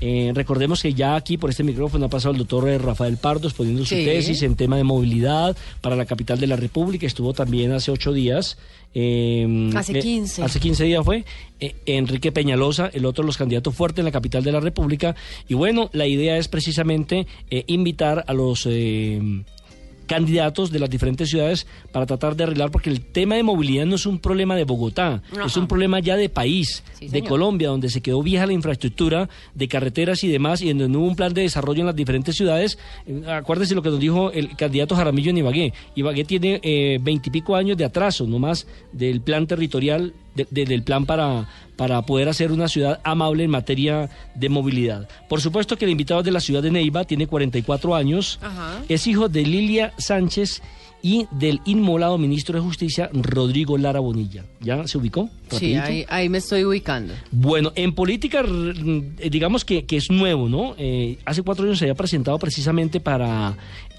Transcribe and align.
Eh, 0.00 0.30
recordemos 0.34 0.82
que 0.82 0.92
ya 0.92 1.16
aquí 1.16 1.38
por 1.38 1.48
este 1.50 1.62
micrófono 1.64 2.06
ha 2.06 2.08
pasado 2.10 2.32
el 2.32 2.38
doctor 2.38 2.68
eh, 2.68 2.76
Rafael 2.76 3.16
Pardos 3.16 3.54
poniendo 3.54 3.82
su 3.84 3.94
Sí. 3.94 4.04
tesis 4.04 4.42
en 4.42 4.54
tema 4.54 4.76
de 4.76 4.84
movilidad 4.84 5.56
para 5.80 5.96
la 5.96 6.04
capital 6.04 6.38
de 6.38 6.46
la 6.46 6.56
República. 6.56 7.06
Estuvo 7.06 7.32
también 7.32 7.72
hace 7.72 7.90
ocho 7.90 8.12
días. 8.12 8.58
eh, 8.98 9.70
Hace 9.74 9.98
15. 9.98 10.42
hace 10.42 10.60
15 10.60 10.84
días 10.84 11.04
fue. 11.04 11.24
eh, 11.60 11.74
Enrique 11.86 12.32
Peñalosa, 12.32 12.90
el 12.92 13.04
otro 13.06 13.22
de 13.22 13.26
los 13.26 13.36
candidatos 13.38 13.74
fuertes 13.74 13.98
en 14.00 14.04
la 14.06 14.12
capital 14.12 14.42
de 14.44 14.52
la 14.52 14.60
República. 14.60 15.14
Y 15.48 15.54
bueno, 15.54 15.88
la 15.92 16.06
idea 16.06 16.36
es 16.38 16.48
precisamente 16.48 17.26
eh, 17.50 17.64
invitar 17.66 18.24
a 18.26 18.32
los... 18.34 18.66
candidatos 20.06 20.70
de 20.70 20.78
las 20.78 20.88
diferentes 20.90 21.28
ciudades 21.28 21.66
para 21.92 22.06
tratar 22.06 22.36
de 22.36 22.44
arreglar, 22.44 22.70
porque 22.70 22.90
el 22.90 23.00
tema 23.00 23.34
de 23.34 23.42
movilidad 23.42 23.86
no 23.86 23.96
es 23.96 24.06
un 24.06 24.18
problema 24.18 24.56
de 24.56 24.64
Bogotá, 24.64 25.22
Ajá. 25.32 25.46
es 25.46 25.56
un 25.56 25.66
problema 25.66 26.00
ya 26.00 26.16
de 26.16 26.28
país, 26.28 26.82
Sí, 26.98 27.08
de. 27.08 27.22
Colombia, 27.22 27.68
donde 27.68 27.88
se 27.90 28.00
quedó 28.00 28.22
vieja 28.22 28.46
la 28.46 28.52
infraestructura 28.52 29.28
de 29.54 29.68
carreteras 29.68 30.22
y 30.24 30.28
demás, 30.28 30.62
y 30.62 30.68
donde 30.68 30.88
no 30.88 31.00
hubo 31.00 31.08
un 31.08 31.16
plan 31.16 31.34
de 31.34 31.42
desarrollo 31.42 31.80
en 31.80 31.86
las 31.86 31.96
diferentes 31.96 32.36
ciudades. 32.36 32.78
Eh, 33.06 33.22
Acuérdese 33.28 33.74
lo 33.74 33.82
que 33.82 33.90
nos 33.90 34.00
dijo 34.00 34.30
el 34.30 34.54
candidato 34.56 34.94
Jaramillo 34.94 35.30
en 35.30 35.38
Ibagué. 35.38 35.72
Ibagué 35.94 36.24
tiene 36.24 36.60
eh, 36.62 36.98
veintipico 37.02 37.56
años 37.56 37.76
de 37.76 37.84
atraso, 37.84 38.26
nomás, 38.26 38.66
del 38.92 39.20
plan 39.20 39.46
territorial, 39.46 40.12
de- 40.34 40.46
de- 40.50 40.64
del 40.66 40.82
plan 40.82 41.04
para, 41.06 41.48
para 41.76 42.02
poder 42.02 42.28
hacer 42.28 42.52
una 42.52 42.68
ciudad 42.68 43.00
amable 43.04 43.44
en 43.44 43.50
materia 43.50 44.10
de 44.34 44.48
movilidad. 44.48 45.08
Por 45.28 45.40
supuesto 45.40 45.76
que 45.76 45.84
el 45.84 45.90
invitado 45.90 46.20
es 46.20 46.26
de 46.26 46.32
la 46.32 46.40
ciudad 46.40 46.62
de 46.62 46.70
Neiva, 46.70 47.04
tiene 47.04 47.26
44 47.26 47.94
años, 47.94 48.38
Ajá. 48.42 48.82
es 48.88 49.06
hijo 49.06 49.28
de 49.28 49.42
Lilia 49.42 49.92
Sánchez 49.98 50.62
y 51.02 51.26
del 51.30 51.60
inmolado 51.66 52.18
ministro 52.18 52.58
de 52.58 52.64
Justicia 52.64 53.08
Rodrigo 53.12 53.78
Lara 53.78 54.00
Bonilla. 54.00 54.44
¿Ya 54.60 54.86
se 54.88 54.98
ubicó? 54.98 55.28
Sí, 55.50 55.74
ahí, 55.76 56.04
ahí 56.08 56.28
me 56.28 56.38
estoy 56.38 56.64
ubicando. 56.64 57.14
Bueno, 57.30 57.70
en 57.76 57.92
política, 57.94 58.42
eh, 58.44 59.30
digamos 59.30 59.64
que, 59.64 59.84
que 59.84 59.98
es 59.98 60.10
nuevo, 60.10 60.48
¿no? 60.48 60.74
Eh, 60.78 61.18
hace 61.24 61.42
cuatro 61.42 61.64
años 61.64 61.78
se 61.78 61.84
había 61.84 61.94
presentado 61.94 62.38
precisamente 62.38 62.98
para 62.98 63.56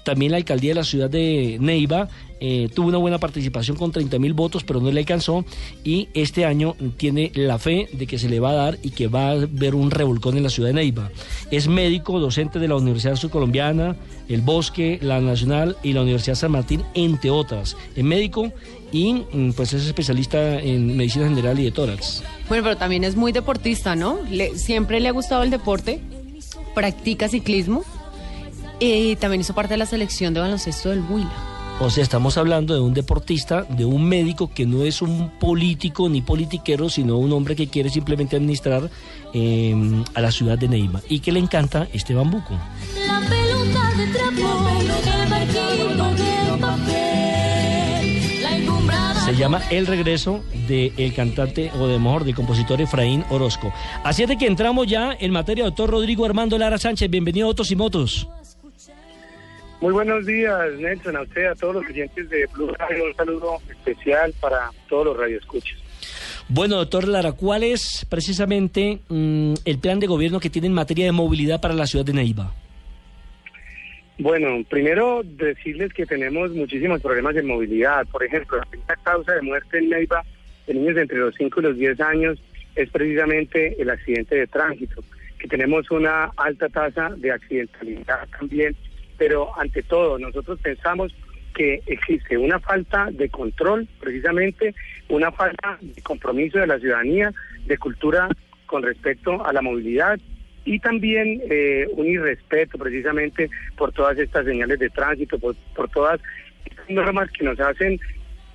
también 0.08 0.32
la 0.32 0.38
alcaldía 0.38 0.70
de 0.70 0.74
la 0.76 0.84
ciudad 0.84 1.10
de 1.10 1.58
Neiva. 1.60 2.08
eh, 2.40 2.68
tuvo 2.72 2.86
una 2.88 2.98
buena 2.98 3.18
participación 3.18 3.76
con 3.76 3.90
30 3.92 4.18
mil 4.20 4.32
votos, 4.32 4.62
pero 4.64 4.80
no 4.80 4.90
le 4.92 5.00
alcanzó. 5.00 5.44
Y 5.84 6.08
este 6.14 6.44
año 6.46 6.76
tiene 6.96 7.30
la 7.34 7.58
fe 7.58 7.88
de 7.92 8.06
que 8.06 8.16
se 8.18 8.28
le 8.28 8.38
va 8.40 8.50
a 8.50 8.54
dar 8.54 8.78
y 8.82 8.90
que 8.90 9.08
va 9.08 9.28
a 9.28 9.32
haber 9.32 9.74
un 9.74 9.90
revolcón 9.90 10.36
en 10.38 10.44
la 10.44 10.48
ciudad 10.48 10.68
de 10.68 10.74
Neiva. 10.74 11.10
Es 11.50 11.66
médico, 11.68 12.20
docente 12.20 12.58
de 12.60 12.68
la 12.68 12.76
Universidad 12.76 13.16
Surcolombiana, 13.16 13.96
el 14.28 14.40
Bosque, 14.40 14.98
la 15.02 15.20
Nacional 15.20 15.76
y 15.82 15.92
la 15.92 16.02
Universidad 16.02 16.36
San 16.36 16.52
Martín, 16.52 16.84
entre 16.94 17.30
otras. 17.30 17.76
Es 17.96 18.04
médico 18.04 18.50
y 18.92 19.14
mm, 19.32 19.50
pues 19.56 19.72
es 19.74 19.84
especialista 19.84 20.60
en 20.60 20.96
medicina 20.96 21.28
general 21.28 21.58
y 21.58 21.64
de 21.64 21.72
tórax. 21.72 22.22
Bueno, 22.48 22.62
pero 22.64 22.76
también 22.76 23.02
es 23.04 23.16
muy 23.16 23.32
deportista, 23.32 23.96
¿no? 23.96 24.20
Le- 24.30 24.56
siempre 24.56 25.00
le 25.00 25.08
ha 25.08 25.12
gustado 25.12 25.42
el 25.42 25.50
deporte, 25.50 26.00
practica 26.74 27.28
ciclismo 27.28 27.82
y 28.80 29.16
también 29.16 29.40
hizo 29.40 29.54
parte 29.54 29.74
de 29.74 29.78
la 29.78 29.86
selección 29.86 30.34
de 30.34 30.40
baloncesto 30.40 30.90
del 30.90 31.02
Huila. 31.08 31.32
O 31.80 31.90
sea, 31.90 32.02
estamos 32.02 32.36
hablando 32.36 32.74
de 32.74 32.80
un 32.80 32.92
deportista, 32.92 33.62
de 33.62 33.84
un 33.84 34.04
médico 34.04 34.50
que 34.52 34.66
no 34.66 34.82
es 34.82 35.00
un 35.00 35.30
político 35.38 36.08
ni 36.08 36.20
politiquero, 36.22 36.90
sino 36.90 37.18
un 37.18 37.32
hombre 37.32 37.54
que 37.54 37.68
quiere 37.68 37.88
simplemente 37.88 38.34
administrar 38.34 38.90
eh, 39.32 39.76
a 40.12 40.20
la 40.20 40.32
ciudad 40.32 40.58
de 40.58 40.66
Neiva 40.66 41.00
y 41.08 41.20
que 41.20 41.30
le 41.30 41.38
encanta 41.38 41.86
este 41.92 42.14
bambuco. 42.14 42.58
La 43.06 43.20
pelota 43.20 43.92
de 43.96 44.06
trapo, 44.08 44.68
el 44.80 44.88
barquito 45.30 45.68
de 45.76 46.58
papel, 46.60 48.42
la 48.42 48.56
encumbrada. 48.56 49.20
Se 49.24 49.36
llama 49.36 49.62
El 49.70 49.86
regreso 49.86 50.40
del 50.66 51.14
cantante, 51.14 51.70
o 51.78 51.86
de 51.86 52.00
mejor, 52.00 52.24
del 52.24 52.34
compositor 52.34 52.80
Efraín 52.80 53.24
Orozco. 53.30 53.72
Así 54.02 54.24
es 54.24 54.28
de 54.28 54.36
que 54.36 54.48
entramos 54.48 54.88
ya 54.88 55.16
en 55.16 55.30
materia, 55.30 55.62
doctor 55.62 55.90
Rodrigo 55.90 56.24
Armando 56.24 56.58
Lara 56.58 56.78
Sánchez. 56.78 57.08
Bienvenido 57.08 57.46
a 57.46 57.50
Autos 57.50 57.70
y 57.70 57.76
Motos. 57.76 58.26
Muy 59.80 59.92
buenos 59.92 60.26
días, 60.26 60.74
Nelson, 60.78 61.16
a 61.16 61.22
usted, 61.22 61.46
a 61.46 61.54
todos 61.54 61.76
los 61.76 61.86
oyentes 61.86 62.28
de 62.28 62.46
Blue 62.46 62.72
Radio. 62.78 63.04
Un 63.04 63.14
saludo 63.14 63.58
especial 63.70 64.34
para 64.40 64.70
todos 64.88 65.06
los 65.06 65.16
radioescuchas. 65.16 65.78
Bueno, 66.48 66.76
doctor 66.76 67.06
Lara, 67.06 67.32
¿cuál 67.32 67.62
es 67.62 68.04
precisamente 68.08 68.98
mm, 69.08 69.54
el 69.64 69.78
plan 69.78 70.00
de 70.00 70.08
gobierno 70.08 70.40
que 70.40 70.50
tiene 70.50 70.66
en 70.66 70.74
materia 70.74 71.04
de 71.04 71.12
movilidad 71.12 71.60
para 71.60 71.74
la 71.74 71.86
ciudad 71.86 72.04
de 72.04 72.12
Neiva? 72.12 72.52
Bueno, 74.18 74.64
primero 74.68 75.22
decirles 75.22 75.92
que 75.92 76.06
tenemos 76.06 76.50
muchísimos 76.50 77.00
problemas 77.00 77.36
de 77.36 77.42
movilidad. 77.42 78.04
Por 78.08 78.24
ejemplo, 78.24 78.58
la 78.58 78.64
primera 78.64 78.96
causa 79.04 79.34
de 79.34 79.42
muerte 79.42 79.78
en 79.78 79.90
Neiva 79.90 80.24
de 80.66 80.74
niños 80.74 80.96
de 80.96 81.02
entre 81.02 81.18
los 81.18 81.34
5 81.36 81.60
y 81.60 81.62
los 81.62 81.76
10 81.76 82.00
años 82.00 82.38
es 82.74 82.90
precisamente 82.90 83.80
el 83.80 83.90
accidente 83.90 84.34
de 84.34 84.46
tránsito, 84.48 85.02
que 85.38 85.46
tenemos 85.46 85.88
una 85.90 86.32
alta 86.36 86.68
tasa 86.68 87.10
de 87.16 87.30
accidentalidad 87.30 88.28
también, 88.38 88.76
pero 89.18 89.50
ante 89.58 89.82
todo 89.82 90.18
nosotros 90.18 90.58
pensamos 90.62 91.14
que 91.54 91.82
existe 91.86 92.38
una 92.38 92.60
falta 92.60 93.08
de 93.10 93.28
control, 93.28 93.88
precisamente 94.00 94.74
una 95.08 95.32
falta 95.32 95.76
de 95.80 96.00
compromiso 96.02 96.58
de 96.58 96.68
la 96.68 96.78
ciudadanía, 96.78 97.32
de 97.66 97.76
cultura 97.76 98.28
con 98.66 98.82
respecto 98.82 99.44
a 99.44 99.52
la 99.52 99.60
movilidad 99.60 100.18
y 100.64 100.78
también 100.78 101.42
eh, 101.50 101.88
un 101.92 102.06
irrespeto 102.06 102.78
precisamente 102.78 103.50
por 103.76 103.92
todas 103.92 104.16
estas 104.18 104.44
señales 104.44 104.78
de 104.78 104.90
tránsito, 104.90 105.38
por, 105.38 105.56
todas 105.90 106.20
estas 106.64 106.88
normas 106.90 107.30
que 107.32 107.44
nos 107.44 107.58
hacen 107.58 107.98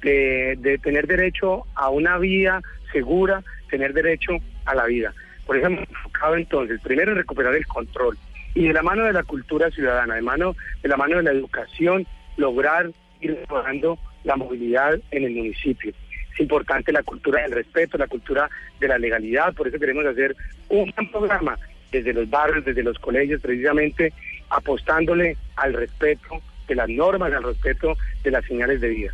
de, 0.01 0.55
de 0.59 0.77
tener 0.77 1.07
derecho 1.07 1.65
a 1.75 1.89
una 1.89 2.17
vía 2.19 2.61
segura, 2.91 3.43
tener 3.69 3.93
derecho 3.93 4.33
a 4.65 4.75
la 4.75 4.85
vida. 4.85 5.13
Por 5.45 5.57
eso 5.57 5.67
hemos 5.67 5.89
enfocado 5.89 6.37
entonces, 6.37 6.79
primero 6.81 7.11
en 7.11 7.17
recuperar 7.17 7.55
el 7.55 7.65
control 7.67 8.17
y 8.55 8.67
de 8.67 8.73
la 8.73 8.83
mano 8.83 9.05
de 9.05 9.13
la 9.13 9.23
cultura 9.23 9.69
ciudadana, 9.71 10.15
de, 10.15 10.21
mano, 10.21 10.55
de 10.81 10.89
la 10.89 10.97
mano 10.97 11.17
de 11.17 11.23
la 11.23 11.31
educación, 11.31 12.05
lograr 12.37 12.91
ir 13.21 13.37
mejorando 13.39 13.97
la 14.23 14.35
movilidad 14.35 14.99
en 15.11 15.23
el 15.23 15.31
municipio. 15.31 15.93
Es 16.33 16.39
importante 16.39 16.91
la 16.91 17.03
cultura 17.03 17.41
del 17.41 17.51
respeto, 17.51 17.97
la 17.97 18.07
cultura 18.07 18.49
de 18.79 18.87
la 18.87 18.97
legalidad, 18.97 19.53
por 19.53 19.67
eso 19.67 19.79
queremos 19.79 20.05
hacer 20.05 20.35
un 20.69 20.91
gran 20.91 21.11
programa 21.11 21.57
desde 21.91 22.13
los 22.13 22.29
barrios, 22.29 22.65
desde 22.65 22.83
los 22.83 22.97
colegios, 22.97 23.41
precisamente 23.41 24.13
apostándole 24.49 25.37
al 25.55 25.73
respeto 25.73 26.41
de 26.67 26.75
las 26.75 26.89
normas, 26.89 27.31
al 27.33 27.43
respeto 27.43 27.95
de 28.23 28.31
las 28.31 28.45
señales 28.45 28.81
de 28.81 28.89
vida. 28.89 29.13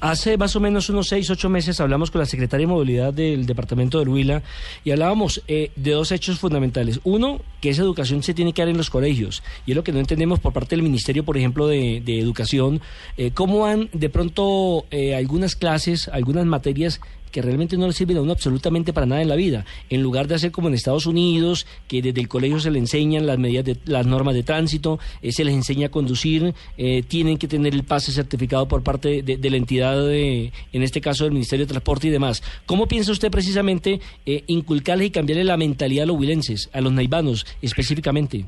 Hace 0.00 0.36
más 0.36 0.54
o 0.54 0.60
menos 0.60 0.88
unos 0.90 1.08
seis, 1.08 1.28
ocho 1.28 1.48
meses 1.48 1.80
hablamos 1.80 2.12
con 2.12 2.20
la 2.20 2.26
secretaria 2.26 2.66
de 2.66 2.72
Movilidad 2.72 3.12
del 3.12 3.46
Departamento 3.46 3.98
del 3.98 4.08
Huila 4.08 4.44
y 4.84 4.92
hablábamos 4.92 5.42
eh, 5.48 5.72
de 5.74 5.90
dos 5.90 6.12
hechos 6.12 6.38
fundamentales. 6.38 7.00
Uno, 7.02 7.40
que 7.60 7.70
esa 7.70 7.82
educación 7.82 8.22
se 8.22 8.32
tiene 8.32 8.52
que 8.52 8.62
dar 8.62 8.68
en 8.68 8.76
los 8.76 8.90
colegios 8.90 9.42
y 9.66 9.72
es 9.72 9.76
lo 9.76 9.82
que 9.82 9.90
no 9.90 9.98
entendemos 9.98 10.38
por 10.38 10.52
parte 10.52 10.76
del 10.76 10.84
Ministerio, 10.84 11.24
por 11.24 11.36
ejemplo, 11.36 11.66
de, 11.66 11.98
Educación. 12.18 12.80
Eh, 13.16 13.32
¿Cómo 13.34 13.60
van 13.60 13.88
de 13.92 14.08
pronto 14.08 14.86
eh, 14.90 15.16
algunas 15.16 15.56
clases, 15.56 16.08
algunas 16.08 16.46
materias 16.46 17.00
que 17.30 17.42
realmente 17.42 17.76
no 17.76 17.86
le 17.86 17.92
sirven 17.92 18.16
a 18.16 18.22
uno 18.22 18.32
absolutamente 18.32 18.92
para 18.92 19.06
nada 19.06 19.22
en 19.22 19.28
la 19.28 19.36
vida. 19.36 19.64
En 19.90 20.02
lugar 20.02 20.26
de 20.28 20.34
hacer 20.34 20.50
como 20.50 20.68
en 20.68 20.74
Estados 20.74 21.06
Unidos, 21.06 21.66
que 21.86 22.02
desde 22.02 22.20
el 22.20 22.28
colegio 22.28 22.60
se 22.60 22.70
le 22.70 22.78
enseñan 22.78 23.26
las 23.26 23.38
medidas 23.38 23.64
de, 23.64 23.76
las 23.86 24.06
normas 24.06 24.34
de 24.34 24.42
tránsito, 24.42 24.98
eh, 25.22 25.32
se 25.32 25.44
les 25.44 25.54
enseña 25.54 25.88
a 25.88 25.90
conducir, 25.90 26.54
eh, 26.76 27.02
tienen 27.06 27.38
que 27.38 27.48
tener 27.48 27.74
el 27.74 27.84
pase 27.84 28.12
certificado 28.12 28.68
por 28.68 28.82
parte 28.82 29.22
de, 29.22 29.36
de 29.36 29.50
la 29.50 29.56
entidad, 29.56 29.96
de, 30.06 30.52
en 30.72 30.82
este 30.82 31.00
caso 31.00 31.24
del 31.24 31.32
Ministerio 31.32 31.66
de 31.66 31.70
Transporte 31.70 32.08
y 32.08 32.10
demás. 32.10 32.42
¿Cómo 32.66 32.86
piensa 32.86 33.12
usted 33.12 33.30
precisamente 33.30 34.00
eh, 34.26 34.44
inculcarles 34.46 35.08
y 35.08 35.10
cambiarle 35.10 35.44
la 35.44 35.56
mentalidad 35.56 36.04
a 36.04 36.06
los 36.06 36.18
huilenses, 36.18 36.70
a 36.72 36.80
los 36.80 36.92
naivanos 36.92 37.46
específicamente? 37.62 38.44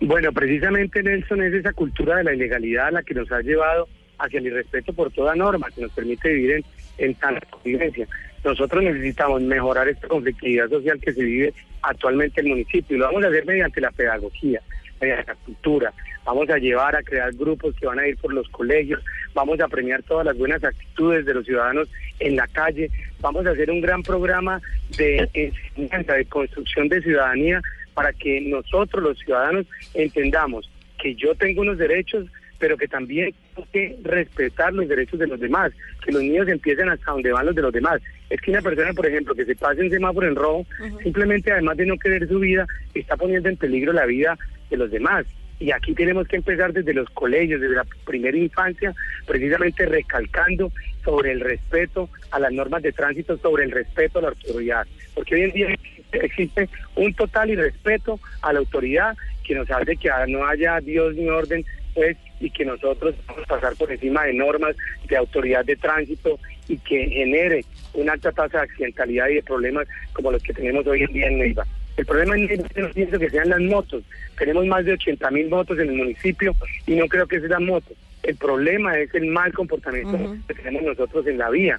Bueno, 0.00 0.32
precisamente 0.32 1.02
Nelson 1.02 1.42
es 1.42 1.54
esa 1.54 1.72
cultura 1.72 2.16
de 2.16 2.24
la 2.24 2.34
ilegalidad 2.34 2.92
la 2.92 3.02
que 3.02 3.14
nos 3.14 3.30
ha 3.30 3.40
llevado 3.40 3.86
hacia 4.18 4.38
el 4.38 4.46
irrespeto 4.46 4.92
por 4.92 5.10
toda 5.12 5.34
norma 5.34 5.68
que 5.74 5.82
nos 5.82 5.92
permite 5.92 6.32
vivir 6.32 6.52
en, 6.52 6.64
en 7.00 7.14
tanta 7.14 7.44
convivencia. 7.46 8.06
Nosotros 8.44 8.82
necesitamos 8.82 9.42
mejorar 9.42 9.88
esta 9.88 10.08
conflictividad 10.08 10.68
social 10.68 11.00
que 11.00 11.12
se 11.12 11.22
vive 11.22 11.54
actualmente 11.82 12.40
en 12.40 12.46
el 12.46 12.52
municipio 12.52 12.96
y 12.96 12.98
lo 12.98 13.06
vamos 13.06 13.24
a 13.24 13.28
hacer 13.28 13.44
mediante 13.44 13.80
la 13.80 13.90
pedagogía, 13.90 14.60
mediante 15.00 15.32
la 15.32 15.34
cultura. 15.34 15.92
Vamos 16.24 16.48
a 16.50 16.58
llevar 16.58 16.94
a 16.96 17.02
crear 17.02 17.32
grupos 17.32 17.74
que 17.76 17.86
van 17.86 17.98
a 17.98 18.06
ir 18.06 18.16
por 18.18 18.32
los 18.32 18.48
colegios, 18.50 19.02
vamos 19.34 19.60
a 19.60 19.68
premiar 19.68 20.02
todas 20.02 20.26
las 20.26 20.36
buenas 20.36 20.62
actitudes 20.62 21.24
de 21.26 21.34
los 21.34 21.44
ciudadanos 21.44 21.88
en 22.18 22.36
la 22.36 22.46
calle, 22.46 22.90
vamos 23.20 23.46
a 23.46 23.50
hacer 23.50 23.70
un 23.70 23.80
gran 23.80 24.02
programa 24.02 24.60
de 24.96 25.28
enseñanza, 25.32 26.14
de 26.14 26.24
construcción 26.26 26.88
de 26.88 27.02
ciudadanía 27.02 27.60
para 27.94 28.12
que 28.12 28.40
nosotros 28.40 29.02
los 29.02 29.18
ciudadanos 29.18 29.66
entendamos 29.94 30.70
que 31.00 31.14
yo 31.14 31.34
tengo 31.34 31.62
unos 31.62 31.78
derechos, 31.78 32.26
pero 32.58 32.76
que 32.76 32.86
también 32.86 33.34
que 33.72 33.98
respetar 34.02 34.72
los 34.72 34.88
derechos 34.88 35.18
de 35.18 35.26
los 35.26 35.40
demás, 35.40 35.72
que 36.04 36.12
los 36.12 36.22
niños 36.22 36.48
empiecen 36.48 36.88
hasta 36.88 37.12
donde 37.12 37.32
van 37.32 37.46
los 37.46 37.54
de 37.54 37.62
los 37.62 37.72
demás. 37.72 38.00
Es 38.28 38.40
que 38.40 38.50
una 38.50 38.62
persona, 38.62 38.92
por 38.92 39.06
ejemplo, 39.06 39.34
que 39.34 39.44
se 39.44 39.56
pase 39.56 39.82
un 39.82 39.90
semáforo 39.90 40.26
en 40.26 40.36
rojo, 40.36 40.66
simplemente 41.02 41.52
además 41.52 41.76
de 41.76 41.86
no 41.86 41.98
querer 41.98 42.26
su 42.28 42.38
vida, 42.38 42.66
está 42.94 43.16
poniendo 43.16 43.48
en 43.48 43.56
peligro 43.56 43.92
la 43.92 44.06
vida 44.06 44.38
de 44.70 44.76
los 44.76 44.90
demás. 44.90 45.26
Y 45.58 45.72
aquí 45.72 45.92
tenemos 45.92 46.26
que 46.26 46.36
empezar 46.36 46.72
desde 46.72 46.94
los 46.94 47.10
colegios, 47.10 47.60
desde 47.60 47.74
la 47.74 47.84
primera 48.06 48.36
infancia, 48.36 48.94
precisamente 49.26 49.84
recalcando 49.84 50.72
sobre 51.04 51.32
el 51.32 51.40
respeto 51.40 52.08
a 52.30 52.38
las 52.38 52.50
normas 52.50 52.82
de 52.82 52.92
tránsito, 52.92 53.36
sobre 53.36 53.64
el 53.64 53.70
respeto 53.70 54.18
a 54.18 54.22
la 54.22 54.28
autoridad. 54.28 54.86
Porque 55.14 55.34
hoy 55.34 55.42
en 55.42 55.52
día 55.52 55.68
existe, 55.68 56.24
existe 56.24 56.68
un 56.96 57.12
total 57.12 57.50
irrespeto 57.50 58.18
a 58.40 58.54
la 58.54 58.60
autoridad 58.60 59.14
que 59.44 59.54
nos 59.54 59.70
hace 59.70 59.96
que 59.96 60.08
no 60.28 60.46
haya 60.46 60.80
Dios 60.80 61.14
ni 61.14 61.28
orden, 61.28 61.64
pues, 61.94 62.16
y 62.40 62.50
que 62.50 62.64
nosotros 62.64 63.14
vamos 63.26 63.44
a 63.44 63.54
pasar 63.54 63.76
por 63.76 63.90
encima 63.90 64.24
de 64.24 64.34
normas 64.34 64.76
de 65.08 65.16
autoridad 65.16 65.64
de 65.64 65.76
tránsito 65.76 66.38
y 66.68 66.78
que 66.78 67.08
genere 67.08 67.64
una 67.94 68.12
alta 68.12 68.32
tasa 68.32 68.58
de 68.58 68.64
accidentalidad 68.64 69.28
y 69.28 69.34
de 69.34 69.42
problemas 69.42 69.86
como 70.12 70.30
los 70.30 70.42
que 70.42 70.54
tenemos 70.54 70.86
hoy 70.86 71.02
en 71.02 71.12
día 71.12 71.26
en 71.26 71.38
Neiva. 71.38 71.66
El 71.96 72.06
problema 72.06 72.36
en 72.36 72.46
Neiva 72.46 72.64
no 72.76 72.88
pienso 72.90 73.18
que 73.18 73.30
sean 73.30 73.48
las 73.48 73.60
motos. 73.60 74.02
Tenemos 74.38 74.66
más 74.66 74.84
de 74.84 74.92
80 74.92 75.30
mil 75.30 75.48
motos 75.48 75.78
en 75.78 75.88
el 75.88 75.96
municipio 75.96 76.54
y 76.86 76.94
no 76.94 77.06
creo 77.08 77.26
que 77.26 77.40
sean 77.40 77.66
motos. 77.66 77.96
El 78.22 78.36
problema 78.36 78.98
es 78.98 79.14
el 79.14 79.26
mal 79.26 79.52
comportamiento 79.52 80.36
que 80.46 80.54
tenemos 80.54 80.82
nosotros 80.82 81.26
en 81.26 81.38
la 81.38 81.50
vía 81.50 81.78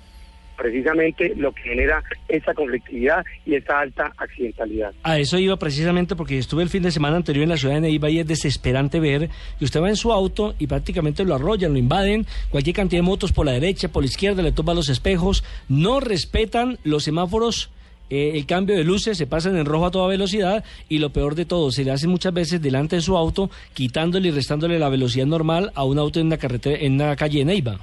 precisamente 0.58 1.34
lo 1.36 1.52
que 1.54 1.62
genera 1.64 2.04
esa 2.28 2.54
conflictividad 2.54 3.24
y 3.46 3.56
esa 3.56 3.80
alta 3.80 4.12
accidentalidad. 4.18 4.94
A 5.04 5.18
eso 5.20 5.38
iba 5.38 5.58
precisamente 5.58 6.16
porque 6.16 6.38
estuve 6.38 6.64
el 6.64 6.70
fin 6.70 6.84
de 6.84 6.92
semana 6.92 7.18
anterior 7.18 7.44
en 7.44 7.50
la 7.50 7.58
ciudad 7.58 7.76
de 7.76 7.82
Neiva 7.82 8.10
y 8.10 8.20
es 8.20 8.28
desesperante 8.28 9.00
ver 9.00 9.30
que 9.58 9.66
usted 9.66 9.82
va 9.82 9.90
en 9.90 9.96
su 9.96 10.12
auto 10.12 10.56
y 10.60 10.68
prácticamente 10.68 11.24
lo 11.26 11.36
arrollan, 11.36 11.74
lo 11.74 11.80
invaden, 11.80 12.26
cualquier 12.50 12.76
cantidad 12.76 13.00
de 13.02 13.08
motos 13.08 13.32
por 13.32 13.46
la 13.46 13.54
derecha, 13.54 13.90
por 13.90 14.04
la 14.04 14.08
izquierda, 14.08 14.42
le 14.42 14.52
toman 14.52 14.76
los 14.76 14.90
espejos, 14.90 15.44
no 15.68 16.00
respetan 16.00 16.78
los 16.84 17.04
semáforos. 17.04 17.70
eh, 18.10 18.34
el 18.36 18.46
cambio 18.46 18.76
de 18.76 18.84
luces 18.84 19.18
se 19.18 19.26
pasan 19.26 19.58
en 19.58 19.66
rojo 19.66 19.86
a 19.86 19.92
toda 19.92 20.08
velocidad 20.08 20.66
y 20.90 20.98
lo 20.98 21.12
peor 21.12 21.34
de 21.36 21.46
todo, 21.46 21.72
se 21.72 21.86
le 21.86 21.92
hace 21.92 22.08
muchas 22.08 22.34
veces 22.34 22.62
delante 22.62 22.98
de 22.98 23.02
su 23.02 23.16
auto, 23.16 23.50
quitándole 23.74 24.28
y 24.28 24.32
restándole 24.32 24.78
la 24.80 24.90
velocidad 24.90 25.26
normal 25.26 25.72
a 25.76 25.86
un 25.86 25.98
auto 25.98 26.20
en 26.20 26.28
una 26.28 26.38
carretera, 26.38 26.78
en 26.82 26.96
una 26.96 27.16
calle 27.16 27.40
de 27.40 27.46
Neiva. 27.46 27.80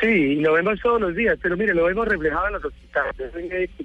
Sí, 0.00 0.08
y 0.08 0.36
lo 0.36 0.52
vemos 0.52 0.80
todos 0.80 1.00
los 1.00 1.14
días, 1.14 1.38
pero 1.40 1.56
mire, 1.56 1.74
lo 1.74 1.84
vemos 1.84 2.06
reflejado 2.08 2.48
en 2.48 2.52
los 2.54 2.64
hospitales. 2.64 3.14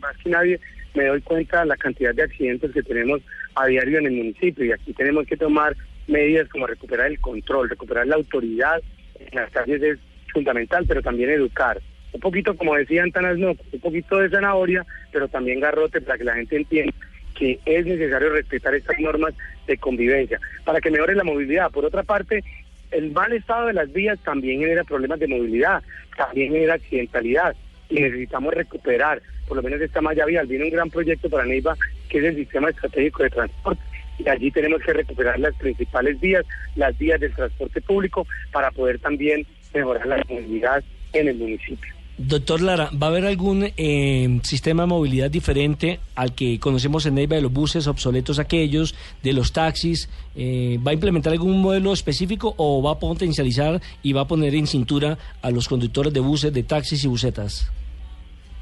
Más 0.02 0.18
que 0.18 0.30
nadie 0.30 0.60
me 0.96 1.06
doy 1.06 1.22
cuenta 1.22 1.62
de 1.62 1.68
la 1.68 1.78
cantidad 1.78 2.14
de 2.14 2.24
accidentes 2.24 2.72
que 2.72 2.84
tenemos 2.84 3.22
a 3.56 3.68
diario 3.68 4.00
en 4.00 4.08
el 4.08 4.14
municipio 4.14 4.66
y 4.66 4.72
aquí 4.72 4.94
tenemos 4.94 5.26
que 5.28 5.38
tomar 5.38 5.76
medidas 6.08 6.50
como 6.50 6.66
recuperar 6.66 7.08
el 7.08 7.20
control, 7.20 7.70
recuperar 7.70 8.08
la 8.08 8.16
autoridad 8.16 8.82
en 9.20 9.36
las 9.36 9.52
calles 9.52 9.82
es 9.82 10.00
fundamental, 10.34 10.86
pero 10.88 11.02
también 11.02 11.30
educar. 11.30 11.80
Un 12.12 12.20
poquito, 12.20 12.56
como 12.56 12.76
decían 12.76 13.12
Tanas, 13.12 13.38
no, 13.38 13.52
un 13.72 13.80
poquito 13.80 14.18
de 14.18 14.30
zanahoria, 14.30 14.86
pero 15.12 15.28
también 15.28 15.60
garrote 15.60 16.02
para 16.02 16.18
que 16.18 16.24
la 16.24 16.36
gente 16.36 16.56
entienda 16.56 16.94
que 17.36 17.60
es 17.66 17.86
necesario 17.86 18.32
respetar 18.32 18.76
estas 18.76 19.00
normas 19.00 19.34
de 19.66 19.78
convivencia 19.78 20.40
para 20.66 20.82
que 20.82 20.92
mejore 20.92 21.16
la 21.16 21.24
movilidad. 21.24 21.72
Por 21.72 21.86
otra 21.86 22.04
parte, 22.04 22.44
el 22.91 23.12
mal 23.12 23.31
estado 23.33 23.68
de 23.68 23.74
las 23.74 23.91
vías 23.91 24.19
también 24.24 24.59
genera 24.59 24.83
problemas 24.83 25.19
de 25.19 25.27
movilidad, 25.27 25.83
también 26.18 26.51
genera 26.51 26.75
accidentalidad 26.75 27.56
y 27.89 28.01
necesitamos 28.01 28.53
recuperar 28.53 29.21
por 29.47 29.57
lo 29.57 29.63
menos 29.63 29.81
esta 29.81 30.01
malla 30.01 30.25
vial. 30.25 30.47
Viene 30.47 30.65
un 30.65 30.71
gran 30.71 30.89
proyecto 30.89 31.30
para 31.30 31.45
Neiva 31.45 31.75
que 32.09 32.19
es 32.19 32.24
el 32.24 32.36
sistema 32.36 32.69
estratégico 32.69 33.24
de 33.24 33.30
transporte 33.30 33.81
y 34.18 34.27
allí 34.27 34.51
tenemos 34.51 34.81
que 34.81 34.94
recuperar 34.94 35.39
las 35.39 35.56
principales 35.56 36.19
vías, 36.19 36.45
las 36.75 36.97
vías 36.97 37.19
del 37.19 37.33
transporte 37.33 37.81
público 37.81 38.27
para 38.51 38.71
poder 38.71 39.00
también 39.00 39.45
mejorar 39.74 40.06
la 40.07 40.24
movilidad 40.27 40.83
en 41.13 41.27
el 41.30 41.38
municipio. 41.38 41.99
Doctor 42.21 42.62
Lara, 42.62 42.89
¿va 43.01 43.07
a 43.07 43.10
haber 43.12 43.25
algún 43.25 43.71
eh, 43.77 44.39
sistema 44.44 44.83
de 44.83 44.88
movilidad 44.88 45.31
diferente 45.31 46.01
al 46.16 46.36
que 46.36 46.60
conocemos 46.60 47.06
en 47.06 47.16
Neiva 47.16 47.38
de 47.38 47.42
los 47.42 47.54
buses 47.54 47.88
obsoletos 47.88 48.39
aquellos, 48.39 48.94
de 49.24 49.31
los 49.31 49.54
taxis? 49.54 50.10
Eh, 50.36 50.77
¿Va 50.86 50.92
a 50.92 50.94
implementar 50.94 51.31
algún 51.31 51.62
modelo 51.62 51.94
específico 51.94 52.54
o 52.57 52.83
va 52.83 52.92
a 52.92 53.00
potencializar 53.00 53.80
y 54.04 54.12
va 54.12 54.21
a 54.21 54.27
poner 54.27 54.54
en 54.54 54.68
cintura 54.68 55.18
a 55.42 55.50
los 55.50 55.69
conductores 55.69 56.12
de 56.12 56.19
buses, 56.19 56.51
de 56.51 56.62
taxis 56.63 57.06
y 57.06 57.07
busetas? 57.07 57.71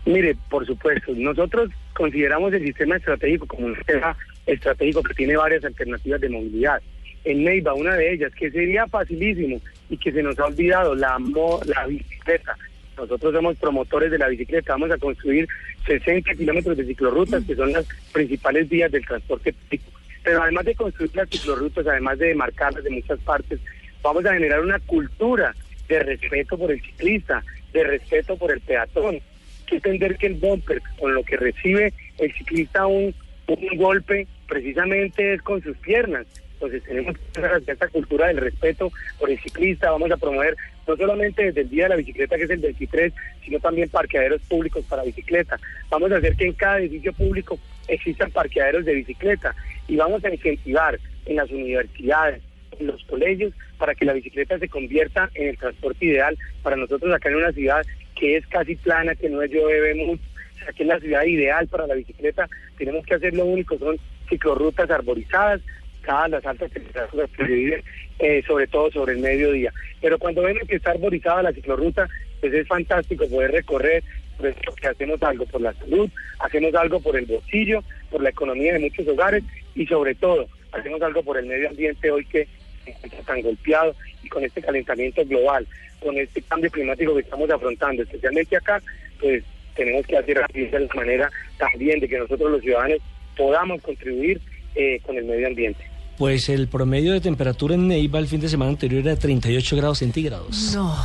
Mire, 0.06 0.38
por 0.52 0.64
supuesto, 0.68 1.12
nosotros 1.16 1.72
consideramos 1.96 2.54
el 2.54 2.64
sistema 2.64 2.98
estratégico 2.98 3.48
como 3.48 3.66
un 3.66 3.76
sistema 3.76 4.16
estratégico 4.46 5.02
que 5.02 5.16
tiene 5.16 5.36
varias 5.36 5.66
alternativas 5.66 6.22
de 6.22 6.30
movilidad. 6.30 6.80
En 7.26 7.44
Neiva, 7.44 7.74
una 7.74 7.96
de 7.96 8.14
ellas, 8.14 8.32
que 8.36 8.52
sería 8.52 8.86
facilísimo 8.86 9.60
y 9.90 9.98
que 9.98 10.12
se 10.12 10.22
nos 10.22 10.38
ha 10.38 10.46
olvidado, 10.46 10.94
la, 10.94 11.18
mo- 11.18 11.60
la 11.66 11.88
bicicleta. 11.88 12.56
Nosotros 12.98 13.34
somos 13.34 13.58
promotores 13.58 14.10
de 14.10 14.18
la 14.18 14.28
bicicleta, 14.28 14.74
vamos 14.74 14.92
a 14.92 14.98
construir 14.98 15.48
60 15.86 16.34
kilómetros 16.34 16.78
de 16.78 16.86
ciclorrutas, 16.86 17.44
que 17.44 17.56
son 17.56 17.72
las 17.72 17.86
principales 18.12 18.68
vías 18.68 18.92
del 18.92 19.06
transporte 19.06 19.54
público. 19.54 19.92
Pero 20.24 20.42
además 20.42 20.66
de 20.66 20.76
construir 20.76 21.16
las 21.16 21.30
ciclorrutas, 21.30 21.86
además 21.88 22.18
de 22.18 22.34
marcarlas 22.34 22.84
de 22.84 22.90
muchas 22.90 23.20
partes, 23.20 23.60
vamos 24.02 24.26
a 24.26 24.34
generar 24.34 24.62
una 24.62 24.80
cultura 24.80 25.56
de 25.88 26.00
respeto 26.00 26.58
por 26.58 26.72
el 26.72 26.82
ciclista, 26.82 27.44
de 27.72 27.84
respeto 27.84 28.36
por 28.36 28.52
el 28.52 28.62
peatón. 28.62 29.16
Hay 29.16 29.22
que 29.68 29.76
entender 29.76 30.18
que 30.18 30.28
el 30.28 30.36
bumper, 30.36 30.82
con 31.00 31.14
lo 31.14 31.24
que 31.24 31.38
recibe 31.38 31.94
el 32.18 32.34
ciclista 32.34 32.88
un, 32.88 33.14
un 33.48 33.78
golpe, 33.78 34.28
precisamente 34.48 35.36
es 35.36 35.42
con 35.44 35.62
sus 35.62 35.78
piernas. 35.78 36.26
Entonces 36.54 36.84
tenemos 36.84 37.16
que 37.34 37.42
hacia 37.42 37.74
esta 37.74 37.88
cultura 37.88 38.28
del 38.28 38.38
respeto 38.38 38.92
por 39.20 39.30
el 39.30 39.40
ciclista. 39.40 39.92
Vamos 39.92 40.10
a 40.12 40.18
promover 40.18 40.56
no 40.88 40.96
solamente 40.96 41.44
desde 41.44 41.62
el 41.62 41.70
Día 41.70 41.84
de 41.84 41.90
la 41.90 41.96
Bicicleta, 41.98 42.38
que 42.38 42.44
es 42.44 42.50
el 42.50 42.60
23, 42.60 43.14
sino 43.44 43.60
también 43.60 43.90
parqueaderos 43.90 44.42
públicos 44.44 44.86
para 44.88 45.04
bicicleta. 45.04 45.60
Vamos 45.90 46.12
a 46.12 46.18
hacer 46.18 46.36
que 46.36 46.46
en 46.46 46.54
cada 46.54 46.80
edificio 46.80 47.14
público 47.14 47.60
existan 47.88 48.32
parqueaderos 48.32 48.86
de 48.86 48.96
bicicleta 48.96 49.56
y 49.88 49.96
vamos 49.98 50.24
a 50.24 50.34
incentivar 50.34 51.00
en 51.26 51.36
las 51.36 51.50
universidades, 51.52 52.42
en 52.80 52.88
los 52.88 53.04
colegios, 53.04 53.54
para 53.78 53.96
que 53.96 54.06
la 54.06 54.14
bicicleta 54.14 54.58
se 54.58 54.70
convierta 54.70 55.30
en 55.34 55.50
el 55.50 55.58
transporte 55.58 56.06
ideal 56.06 56.38
para 56.64 56.76
nosotros 56.76 57.14
acá 57.14 57.30
en 57.30 57.36
una 57.36 57.52
ciudad 57.52 57.86
que 58.16 58.38
es 58.38 58.48
casi 58.48 58.76
plana, 58.76 59.16
que 59.16 59.30
no 59.30 59.44
llueve 59.44 59.94
mucho, 59.94 60.24
o 60.56 60.60
sea, 60.60 60.74
que 60.74 60.84
es 60.84 60.90
la 60.90 61.00
ciudad 61.00 61.24
ideal 61.24 61.68
para 61.68 61.86
la 61.86 61.96
bicicleta. 61.96 62.50
Tenemos 62.78 63.06
que 63.06 63.14
hacer 63.14 63.34
lo 63.36 63.46
único, 63.46 63.78
son 63.78 63.98
ciclorrutas 64.28 64.90
arborizadas, 64.90 65.62
las 66.08 66.46
altas 66.46 66.72
temperaturas 66.72 67.30
que 67.36 67.44
viven, 67.44 67.84
eh, 68.20 68.42
sobre 68.48 68.68
todo 68.68 68.92
sobre 68.92 69.14
el 69.14 69.20
mediodía. 69.20 69.74
Pero 70.02 70.18
cuando 70.18 70.42
vemos 70.44 70.68
que 70.68 70.78
está 70.78 70.92
arborizada 70.92 71.44
la 71.44 71.54
ciclorruta, 71.54 72.08
pues 72.40 72.54
es 72.54 72.68
fantástico 72.68 73.28
poder 73.28 73.52
recorrer, 73.52 74.04
por 74.38 74.48
eso 74.48 74.60
que 74.80 74.88
hacemos 74.88 75.22
algo 75.24 75.46
por 75.46 75.62
la 75.62 75.74
salud, 75.74 76.10
hacemos 76.40 76.74
algo 76.76 77.00
por 77.02 77.18
el 77.18 77.26
bolsillo, 77.26 77.84
por 78.10 78.22
la 78.22 78.30
economía 78.30 78.74
de 78.74 78.80
muchos 78.80 79.08
hogares 79.08 79.44
y 79.76 79.86
sobre 79.88 80.16
todo 80.16 80.48
hacemos 80.72 81.02
algo 81.02 81.24
por 81.24 81.38
el 81.38 81.46
medio 81.46 81.70
ambiente 81.70 82.12
hoy 82.12 82.26
que 82.26 82.48
encuentra 82.86 83.20
tan 83.22 83.42
golpeado 83.42 83.96
y 84.24 84.30
con 84.30 84.44
este 84.44 84.62
calentamiento 84.62 85.26
global, 85.26 85.68
con 86.00 86.18
este 86.18 86.42
cambio 86.42 86.72
climático 86.72 87.16
que 87.16 87.22
estamos 87.22 87.50
afrontando, 87.50 88.04
especialmente 88.04 88.56
acá, 88.56 88.82
pues 89.20 89.44
tenemos 89.76 90.06
que 90.06 90.18
hacer 90.18 90.46
de 90.54 90.80
la 90.80 90.94
manera 90.96 91.30
también 91.58 92.00
de 92.00 92.08
que 92.08 92.18
nosotros 92.18 92.52
los 92.52 92.62
ciudadanos 92.62 93.00
podamos 93.36 93.82
contribuir 93.82 94.40
eh, 94.76 95.00
con 95.04 95.18
el 95.18 95.26
medio 95.26 95.48
ambiente. 95.48 95.84
Pues 96.18 96.50
el 96.50 96.68
promedio 96.68 97.14
de 97.14 97.22
temperatura 97.22 97.76
en 97.76 97.88
Neiva 97.88 98.20
el 98.20 98.28
fin 98.28 98.40
de 98.40 98.50
semana 98.50 98.72
anterior 98.72 99.02
era 99.02 99.12
de 99.12 99.18
38 99.18 99.76
grados 99.76 100.00
centígrados. 100.00 100.74
No. 100.74 100.96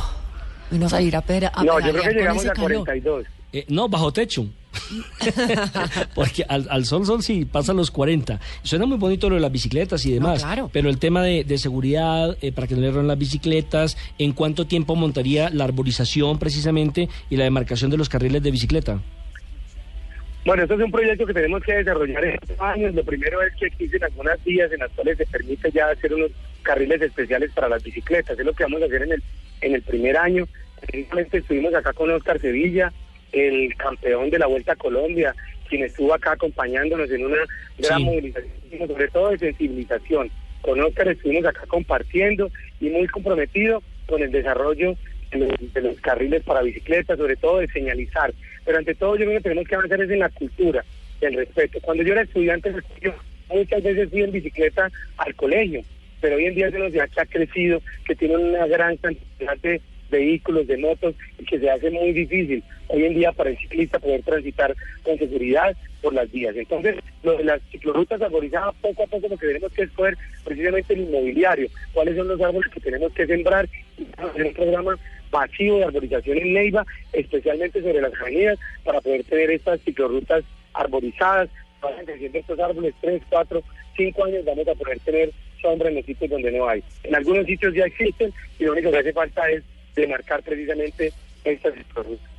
Vamos 0.71 0.93
a 0.93 1.01
ir 1.01 1.15
a, 1.15 1.21
pera, 1.21 1.51
a 1.53 1.63
No, 1.63 1.79
yo 1.79 1.91
creo 1.91 2.03
que 2.03 2.13
llegamos 2.13 2.45
a 2.45 2.49
calor. 2.53 2.71
42. 2.85 3.25
Eh, 3.53 3.65
no, 3.69 3.87
bajo 3.87 4.11
techo. 4.11 4.47
Porque 6.15 6.43
al, 6.49 6.65
al 6.71 6.85
sol, 6.85 7.05
sol 7.05 7.21
sí 7.21 7.45
pasan 7.45 7.77
los 7.77 7.91
40. 7.91 8.39
Suena 8.63 8.87
muy 8.87 8.97
bonito 8.97 9.29
lo 9.29 9.35
de 9.35 9.41
las 9.41 9.51
bicicletas 9.51 10.03
y 10.07 10.13
demás. 10.13 10.41
claro. 10.43 10.71
Pero 10.73 10.89
el 10.89 10.97
tema 10.97 11.21
de, 11.21 11.43
de 11.43 11.57
seguridad, 11.59 12.35
eh, 12.41 12.51
para 12.51 12.65
que 12.65 12.73
no 12.73 12.81
le 12.81 12.89
roben 12.89 13.07
las 13.07 13.19
bicicletas, 13.19 13.95
¿en 14.17 14.33
cuánto 14.33 14.65
tiempo 14.65 14.95
montaría 14.95 15.51
la 15.51 15.65
arborización 15.65 16.39
precisamente 16.39 17.07
y 17.29 17.37
la 17.37 17.43
demarcación 17.43 17.91
de 17.91 17.97
los 17.97 18.09
carriles 18.09 18.41
de 18.41 18.49
bicicleta? 18.49 18.99
Bueno, 20.45 20.63
esto 20.63 20.75
es 20.75 20.81
un 20.81 20.91
proyecto 20.91 21.25
que 21.25 21.33
tenemos 21.33 21.63
que 21.63 21.73
desarrollar 21.73 22.25
en 22.25 22.33
estos 22.35 22.59
años. 22.59 22.93
Lo 22.93 23.03
primero 23.05 23.41
es 23.41 23.53
que 23.55 23.67
existen 23.67 24.03
algunas 24.03 24.43
vías 24.43 24.71
en 24.73 24.79
las 24.79 24.91
cuales 24.91 25.17
se 25.17 25.25
permite 25.25 25.71
ya 25.71 25.89
hacer 25.89 26.13
unos 26.13 26.31
carriles 26.63 27.01
especiales 27.01 27.51
para 27.53 27.69
las 27.69 27.81
bicicletas. 27.83 28.37
Es 28.37 28.45
lo 28.45 28.51
que 28.53 28.63
vamos 28.63 28.81
a 28.81 28.85
hacer 28.85 29.03
en 29.03 29.13
el, 29.13 29.23
en 29.61 29.75
el 29.75 29.81
primer 29.83 30.17
año. 30.17 30.45
Precisamente 30.81 31.37
estuvimos 31.37 31.73
acá 31.73 31.93
con 31.93 32.11
Oscar 32.11 32.39
Sevilla, 32.41 32.91
el 33.31 33.73
campeón 33.77 34.29
de 34.31 34.39
la 34.39 34.47
Vuelta 34.47 34.73
a 34.73 34.75
Colombia, 34.75 35.33
quien 35.69 35.83
estuvo 35.83 36.13
acá 36.13 36.33
acompañándonos 36.33 37.09
en 37.09 37.25
una 37.25 37.37
gran 37.77 37.99
Sí. 37.99 38.03
movilización, 38.03 38.87
sobre 38.87 39.07
todo 39.07 39.29
de 39.29 39.37
sensibilización. 39.39 40.29
Con 40.61 40.79
Oscar 40.81 41.07
estuvimos 41.07 41.45
acá 41.45 41.61
compartiendo 41.67 42.51
y 42.81 42.89
muy 42.89 43.07
comprometido 43.07 43.81
con 44.07 44.21
el 44.21 44.31
desarrollo 44.31 44.95
de 45.31 45.37
los, 45.39 45.73
de 45.73 45.81
los 45.81 45.99
carriles 46.01 46.43
para 46.43 46.61
bicicletas, 46.61 47.17
sobre 47.17 47.37
todo 47.37 47.59
de 47.59 47.67
señalizar. 47.69 48.33
Pero 48.65 48.77
ante 48.77 48.95
todo 48.95 49.15
yo 49.15 49.25
creo 49.25 49.37
que 49.37 49.43
tenemos 49.43 49.67
que 49.67 49.75
avanzar 49.75 50.01
es 50.01 50.09
en 50.09 50.19
la 50.19 50.29
cultura, 50.29 50.83
del 51.21 51.35
respeto. 51.35 51.79
Cuando 51.81 52.03
yo 52.03 52.13
era 52.13 52.23
estudiante, 52.23 52.73
yo 53.01 53.13
muchas 53.49 53.83
veces 53.83 54.09
fui 54.09 54.21
en 54.21 54.31
bicicleta 54.31 54.89
al 55.17 55.35
colegio, 55.35 55.81
pero 56.21 56.35
hoy 56.35 56.45
en 56.45 56.55
día 56.55 56.67
es 56.67 56.75
una 56.75 56.89
ciudad 56.89 57.09
que 57.09 57.21
ha 57.21 57.25
crecido, 57.25 57.81
que 58.05 58.15
tiene 58.15 58.37
una 58.37 58.65
gran 58.67 58.97
cantidad 58.97 59.57
de 59.61 59.81
vehículos, 60.09 60.67
de 60.67 60.77
motos, 60.77 61.15
y 61.39 61.45
que 61.45 61.59
se 61.59 61.69
hace 61.69 61.89
muy 61.89 62.13
difícil 62.13 62.63
hoy 62.87 63.05
en 63.05 63.15
día 63.15 63.31
para 63.31 63.49
el 63.49 63.57
ciclista 63.57 63.99
poder 63.99 64.21
transitar 64.21 64.75
con 65.01 65.17
seguridad 65.17 65.75
por 66.01 66.13
las 66.13 66.31
vías. 66.31 66.55
Entonces, 66.55 66.97
lo 67.23 67.37
de 67.37 67.43
las 67.43 67.61
ciclorrutas 67.71 68.21
arborizadas, 68.21 68.75
poco 68.81 69.03
a 69.03 69.07
poco 69.07 69.27
lo 69.27 69.37
que 69.37 69.47
tenemos 69.47 69.73
que 69.73 69.83
escoger 69.83 70.15
precisamente 70.43 70.93
el 70.93 71.01
inmobiliario, 71.01 71.67
cuáles 71.93 72.15
son 72.15 72.27
los 72.27 72.39
árboles 72.41 72.71
que 72.71 72.79
tenemos 72.79 73.11
que 73.13 73.25
sembrar, 73.25 73.67
y 73.97 74.05
hacer 74.17 74.45
un 74.45 74.53
programa 74.53 74.95
masivo 75.33 75.77
de 75.77 75.85
arborización 75.85 76.37
en 76.37 76.53
Neiva, 76.53 76.85
especialmente 77.11 77.81
sobre 77.81 78.01
las 78.01 78.13
avenidas, 78.13 78.59
para 78.85 79.01
poder 79.01 79.23
tener 79.25 79.51
estas 79.51 79.81
ciclorrutas 79.81 80.43
arborizadas, 80.73 81.49
vayan 81.81 82.05
creciendo 82.05 82.39
estos 82.39 82.59
árboles, 82.59 82.93
tres, 83.01 83.21
cuatro, 83.29 83.63
cinco 83.97 84.25
años 84.25 84.45
vamos 84.45 84.67
a 84.67 84.75
poder 84.75 84.99
tener 84.99 85.31
sombra 85.61 85.89
en 85.89 85.95
los 85.95 86.05
sitios 86.05 86.29
donde 86.29 86.51
no 86.51 86.67
hay. 86.67 86.83
En 87.03 87.15
algunos 87.15 87.45
sitios 87.45 87.73
ya 87.73 87.85
existen 87.85 88.33
y 88.59 88.63
lo 88.63 88.73
único 88.73 88.91
que 88.91 88.99
hace 88.99 89.13
falta 89.13 89.49
es 89.49 89.63
demarcar 89.95 90.41
precisamente 90.43 91.11
estas 91.43 91.73
ciclorrutas. 91.75 92.29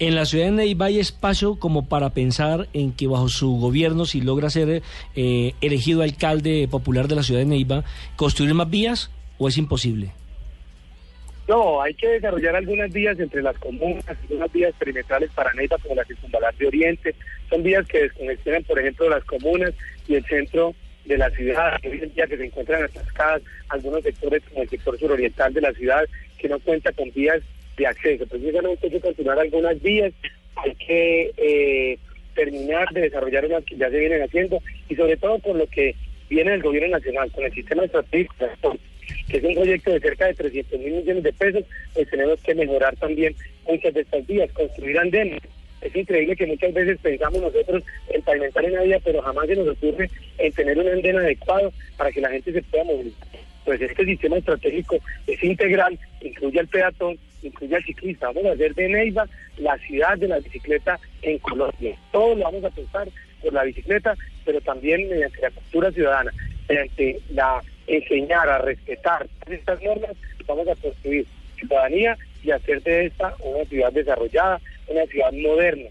En 0.00 0.14
la 0.14 0.26
ciudad 0.26 0.44
de 0.44 0.52
Neiva 0.52 0.86
hay 0.86 1.00
espacio 1.00 1.56
como 1.56 1.88
para 1.88 2.10
pensar 2.10 2.68
en 2.72 2.92
que 2.92 3.08
bajo 3.08 3.28
su 3.28 3.56
gobierno, 3.56 4.06
si 4.06 4.20
logra 4.20 4.48
ser 4.48 4.82
eh, 5.16 5.54
elegido 5.60 6.02
alcalde 6.02 6.68
popular 6.70 7.08
de 7.08 7.16
la 7.16 7.24
ciudad 7.24 7.40
de 7.40 7.46
Neiva, 7.46 7.82
construir 8.14 8.54
más 8.54 8.70
vías 8.70 9.10
o 9.38 9.48
es 9.48 9.58
imposible. 9.58 10.12
No, 11.48 11.80
hay 11.80 11.94
que 11.94 12.06
desarrollar 12.08 12.54
algunas 12.56 12.92
vías 12.92 13.18
entre 13.18 13.40
las 13.40 13.56
comunas, 13.58 14.04
algunas 14.06 14.52
vías 14.52 14.74
perimetrales 14.78 15.30
para 15.30 15.50
Neiva 15.54 15.78
como 15.78 15.94
la 15.94 16.04
circunvalar 16.04 16.54
de 16.56 16.66
Oriente. 16.66 17.14
Son 17.48 17.62
vías 17.62 17.86
que 17.86 18.02
desconexionan, 18.02 18.64
por 18.64 18.78
ejemplo, 18.78 19.08
las 19.08 19.24
comunas 19.24 19.72
y 20.06 20.16
el 20.16 20.24
centro 20.26 20.74
de 21.06 21.16
la 21.16 21.30
ciudad, 21.30 21.80
hoy 21.82 22.00
en 22.02 22.14
día 22.14 22.26
que 22.26 22.36
se 22.36 22.44
encuentran 22.44 22.82
atascadas 22.82 23.40
algunos 23.70 24.02
sectores 24.02 24.42
como 24.44 24.62
el 24.62 24.68
sector 24.68 24.98
suroriental 24.98 25.54
de 25.54 25.62
la 25.62 25.72
ciudad 25.72 26.04
que 26.36 26.50
no 26.50 26.58
cuenta 26.58 26.92
con 26.92 27.10
vías 27.12 27.40
de 27.78 27.86
acceso. 27.86 28.26
Precisamente 28.26 28.86
hay 28.86 28.92
que 28.92 29.00
continuar 29.00 29.38
algunas 29.38 29.80
vías, 29.80 30.12
hay 30.56 30.74
que 30.74 31.32
eh, 31.38 31.98
terminar 32.34 32.92
de 32.92 33.00
desarrollar 33.02 33.46
unas 33.46 33.64
que 33.64 33.76
ya 33.76 33.88
se 33.88 33.98
vienen 33.98 34.20
haciendo 34.20 34.60
y 34.86 34.96
sobre 34.96 35.16
todo 35.16 35.38
con 35.38 35.56
lo 35.56 35.66
que 35.66 35.94
viene 36.28 36.50
del 36.50 36.62
gobierno 36.62 36.98
nacional, 36.98 37.32
con 37.32 37.44
el 37.44 37.54
sistema 37.54 37.82
de 37.82 37.88
transporte, 37.88 38.80
que 39.28 39.38
es 39.38 39.44
un 39.44 39.54
proyecto 39.54 39.90
de 39.92 40.00
cerca 40.00 40.26
de 40.26 40.34
300 40.34 40.80
mil 40.80 40.94
millones 40.94 41.22
de 41.22 41.32
pesos, 41.32 41.64
pues 41.94 42.08
tenemos 42.10 42.40
que 42.42 42.54
mejorar 42.54 42.96
también 42.96 43.34
muchas 43.66 43.94
de 43.94 44.00
estas 44.00 44.26
vías, 44.26 44.50
construir 44.52 44.98
andenes. 44.98 45.42
Es 45.80 45.94
increíble 45.94 46.34
que 46.34 46.46
muchas 46.46 46.72
veces 46.74 46.98
pensamos 47.00 47.40
nosotros 47.40 47.84
en 48.08 48.22
pavimentar 48.22 48.64
una 48.64 48.82
vía, 48.82 49.00
pero 49.04 49.22
jamás 49.22 49.46
se 49.46 49.56
nos 49.56 49.68
ocurre 49.68 50.10
en 50.38 50.52
tener 50.52 50.78
un 50.78 50.88
andén 50.88 51.16
adecuado 51.16 51.72
para 51.96 52.10
que 52.10 52.20
la 52.20 52.30
gente 52.30 52.52
se 52.52 52.62
pueda 52.62 52.84
movilizar. 52.84 53.28
Pues 53.64 53.80
este 53.80 54.04
sistema 54.04 54.38
estratégico 54.38 54.98
es 55.26 55.44
integral, 55.44 55.98
incluye 56.20 56.58
al 56.58 56.68
peatón, 56.68 57.18
incluye 57.42 57.76
al 57.76 57.84
ciclista. 57.84 58.28
Vamos 58.28 58.46
a 58.46 58.52
hacer 58.52 58.74
de 58.74 58.88
Neiva 58.88 59.28
la 59.58 59.76
ciudad 59.78 60.16
de 60.16 60.28
la 60.28 60.38
bicicleta 60.38 60.98
en 61.22 61.38
Colombia. 61.38 61.96
Todo 62.10 62.34
lo 62.34 62.44
vamos 62.44 62.64
a 62.64 62.70
pensar 62.70 63.08
por 63.42 63.52
la 63.52 63.64
bicicleta, 63.64 64.14
pero 64.44 64.60
también 64.62 65.08
mediante 65.08 65.40
la 65.40 65.50
cultura 65.50 65.92
ciudadana, 65.92 66.32
mediante 66.68 67.20
la 67.30 67.62
enseñar 67.88 68.48
a 68.48 68.58
respetar 68.58 69.26
estas 69.46 69.82
normas, 69.82 70.12
vamos 70.46 70.68
a 70.68 70.74
construir 70.76 71.26
ciudadanía 71.56 72.16
y 72.42 72.50
hacer 72.50 72.82
de 72.82 73.06
esta 73.06 73.34
una 73.40 73.64
ciudad 73.64 73.92
desarrollada, 73.92 74.60
una 74.86 75.04
ciudad 75.06 75.32
moderna. 75.32 75.90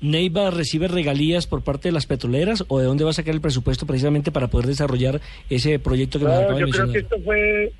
¿Neiva 0.00 0.50
recibe 0.50 0.86
regalías 0.86 1.46
por 1.46 1.64
parte 1.64 1.88
de 1.88 1.92
las 1.92 2.06
petroleras 2.06 2.64
o 2.68 2.78
de 2.78 2.84
dónde 2.84 3.04
va 3.04 3.10
a 3.10 3.14
sacar 3.14 3.34
el 3.34 3.40
presupuesto 3.40 3.84
precisamente 3.86 4.30
para 4.30 4.46
poder 4.46 4.66
desarrollar 4.66 5.20
ese 5.50 5.78
proyecto 5.80 6.18
que 6.18 6.26
nos 6.26 6.34
acaba 6.34 6.54
de 6.54 6.60
yo 6.60 6.68
creo 6.68 6.86
mencionar? 6.86 6.92
que 6.92 6.98
esto 7.00 7.20
fue, 7.24 7.72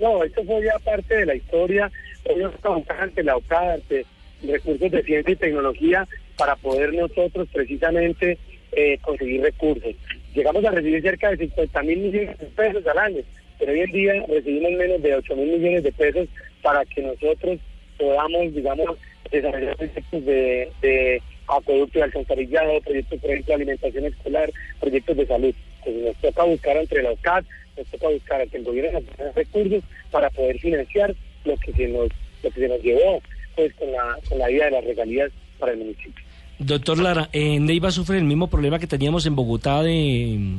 no, 0.00 0.24
esto 0.24 0.42
fue 0.44 0.64
ya 0.64 0.78
parte 0.78 1.14
de 1.14 1.26
la 1.26 1.34
historia. 1.34 1.90
Ellos 2.24 2.54
trabajan 2.62 2.98
ante 2.98 3.22
la 3.22 3.36
OCAD, 3.36 3.74
ante 3.74 4.06
recursos 4.42 4.90
de 4.90 5.02
ciencia 5.02 5.32
y 5.32 5.36
tecnología 5.36 6.08
para 6.38 6.56
poder 6.56 6.94
nosotros 6.94 7.46
precisamente 7.52 8.38
eh, 8.72 8.98
conseguir 9.02 9.42
recursos. 9.42 9.94
Llegamos 10.34 10.64
a 10.64 10.70
recibir 10.72 11.00
cerca 11.00 11.30
de 11.30 11.36
50 11.36 11.82
mil 11.84 11.98
millones 11.98 12.38
de 12.38 12.46
pesos 12.46 12.84
al 12.88 12.98
año, 12.98 13.22
pero 13.56 13.70
hoy 13.70 13.80
en 13.80 13.92
día 13.92 14.12
recibimos 14.26 14.72
menos 14.72 15.00
de 15.00 15.14
8 15.14 15.36
mil 15.36 15.58
millones 15.58 15.84
de 15.84 15.92
pesos 15.92 16.28
para 16.60 16.84
que 16.84 17.02
nosotros 17.02 17.60
podamos, 17.96 18.52
digamos, 18.52 18.98
desarrollar 19.30 19.76
proyectos 19.76 20.24
de, 20.24 20.72
de 20.82 21.22
acueducto 21.46 21.98
y 22.00 22.02
alcantarillado, 22.02 22.80
proyectos, 22.80 23.20
por 23.20 23.30
ejemplo, 23.30 23.46
de 23.46 23.54
alimentación 23.54 24.04
escolar, 24.06 24.50
proyectos 24.80 25.16
de 25.16 25.26
salud. 25.26 25.54
Pues 25.84 25.96
nos 25.96 26.16
toca 26.16 26.42
buscar 26.42 26.76
entre 26.78 27.02
la 27.02 27.12
OCAD, 27.12 27.44
nos 27.76 27.86
toca 27.86 28.08
buscar 28.08 28.40
ante 28.40 28.56
el 28.56 28.64
gobierno 28.64 29.00
nacional 29.00 29.34
recursos 29.36 29.84
para 30.10 30.30
poder 30.30 30.58
financiar 30.58 31.14
lo 31.44 31.56
que 31.58 31.72
se 31.74 31.86
nos, 31.86 32.08
lo 32.42 32.50
que 32.50 32.60
se 32.60 32.68
nos 32.68 32.82
llevó 32.82 33.22
pues 33.54 33.72
con 33.74 33.92
la, 33.92 34.18
con 34.28 34.38
la 34.38 34.48
vida 34.48 34.64
de 34.64 34.70
las 34.72 34.84
regalías 34.84 35.30
para 35.60 35.72
el 35.72 35.78
municipio. 35.78 36.24
Doctor 36.58 36.98
Lara, 36.98 37.28
en 37.32 37.66
Neiva 37.66 37.90
sufre 37.90 38.18
el 38.18 38.24
mismo 38.24 38.48
problema 38.48 38.78
que 38.78 38.86
teníamos 38.86 39.26
en 39.26 39.34
Bogotá 39.34 39.82
de, 39.82 40.58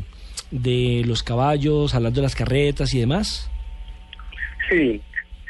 de 0.51 1.03
los 1.05 1.23
caballos, 1.23 1.95
hablando 1.95 2.21
de 2.21 2.23
las 2.23 2.35
carretas 2.35 2.93
y 2.93 2.99
demás. 2.99 3.49
Sí, 4.69 5.01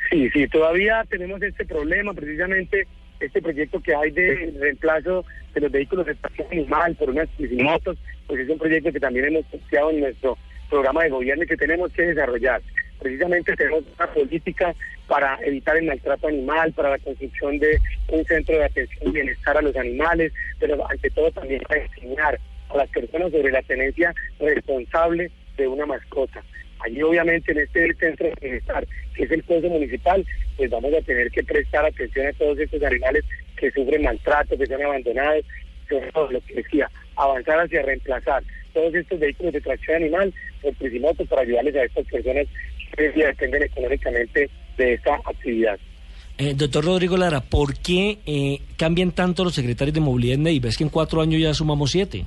sí, 0.10 0.30
sí, 0.30 0.48
todavía 0.48 1.04
tenemos 1.10 1.42
este 1.42 1.66
problema, 1.66 2.14
precisamente 2.14 2.88
este 3.20 3.42
proyecto 3.42 3.82
que 3.82 3.96
hay 3.96 4.12
de 4.12 4.54
reemplazo 4.60 5.26
de 5.54 5.62
los 5.62 5.72
vehículos 5.72 6.06
de 6.06 6.16
tracción 6.16 6.48
animal 6.52 6.96
por 6.96 7.10
unas 7.10 7.30
motos, 7.52 7.98
pues 8.28 8.42
es 8.42 8.50
un 8.50 8.58
proyecto 8.58 8.92
que 8.92 9.00
también 9.00 9.26
hemos 9.26 9.46
planteado 9.46 9.92
en 9.92 10.02
nuestro 10.02 10.38
programa 10.70 11.04
de 11.04 11.10
gobierno 11.10 11.44
y 11.44 11.48
que 11.48 11.58
tenemos 11.58 11.92
que 11.94 12.04
desarrollar. 12.04 12.62
Precisamente 13.00 13.56
tenemos 13.56 13.84
una 13.98 14.08
política 14.08 14.76
para 15.08 15.38
evitar 15.44 15.78
el 15.78 15.86
maltrato 15.86 16.28
animal, 16.28 16.74
para 16.74 16.92
la 16.92 17.00
construcción 17.00 17.60
de 17.60 17.80
un 18.10 18.26
centro 18.26 18.58
de 18.58 18.66
atención 18.66 19.10
y 19.10 19.12
bienestar 19.12 19.58
a 19.58 19.62
los 19.62 19.76
animales, 19.76 20.34
pero 20.60 20.90
ante 20.90 21.10
todo 21.12 21.32
también 21.32 21.62
para 21.62 21.82
enseñar 21.82 22.40
a 22.70 22.78
las 22.78 22.90
personas 22.90 23.32
sobre 23.32 23.52
la 23.52 23.62
tenencia 23.62 24.14
responsable 24.40 25.32
de 25.58 25.68
una 25.68 25.86
mascota. 25.86 26.44
Allí 26.80 27.02
obviamente 27.02 27.52
en 27.52 27.60
este 27.60 27.94
centro 27.96 28.28
de 28.28 28.36
bienestar, 28.42 28.86
que 29.16 29.24
es 29.24 29.32
el 29.32 29.44
puesto 29.44 29.70
municipal, 29.70 30.26
pues 30.58 30.70
vamos 30.70 30.94
a 30.94 31.02
tener 31.02 31.32
que 31.32 31.44
prestar 31.44 31.86
atención 31.86 32.28
a 32.28 32.34
todos 32.34 32.60
estos 32.60 32.82
animales 32.84 33.24
que 33.56 33.72
sufren 33.72 34.04
maltrato, 34.04 34.58
que 34.58 34.66
son 34.66 34.82
abandonados, 34.84 35.46
todo 36.14 36.32
lo 36.32 36.42
que 36.42 36.56
decía, 36.56 36.90
avanzar 37.16 37.60
hacia 37.60 37.84
reemplazar 37.84 38.44
todos 38.74 38.94
estos 38.94 39.20
vehículos 39.20 39.54
de 39.54 39.62
tracción 39.62 39.98
animal 39.98 40.34
por 40.62 40.74
prisimotos 40.76 41.28
para 41.28 41.44
ayudarles 41.44 41.76
a 41.76 41.84
estas 41.84 42.06
personas 42.08 42.48
que 42.96 43.04
hoy 43.04 43.10
en 43.10 43.16
día 43.16 43.28
dependen 43.28 43.64
económicamente 43.64 44.50
de 44.78 44.94
esta 44.94 45.16
actividad. 45.16 45.78
Eh, 46.38 46.54
doctor 46.54 46.84
Rodrigo 46.84 47.16
Lara, 47.16 47.42
¿por 47.42 47.78
qué 47.78 48.18
eh, 48.26 48.60
cambian 48.78 49.12
tanto 49.12 49.44
los 49.44 49.56
secretarios 49.56 49.94
de 49.94 50.02
movilidad 50.02 50.36
en 50.36 50.44
Neiva? 50.44 50.68
Es 50.68 50.78
que 50.78 50.84
en 50.84 50.90
cuatro 50.90 51.22
años 51.22 51.42
ya 51.42 51.54
sumamos 51.54 51.92
siete. 51.92 52.26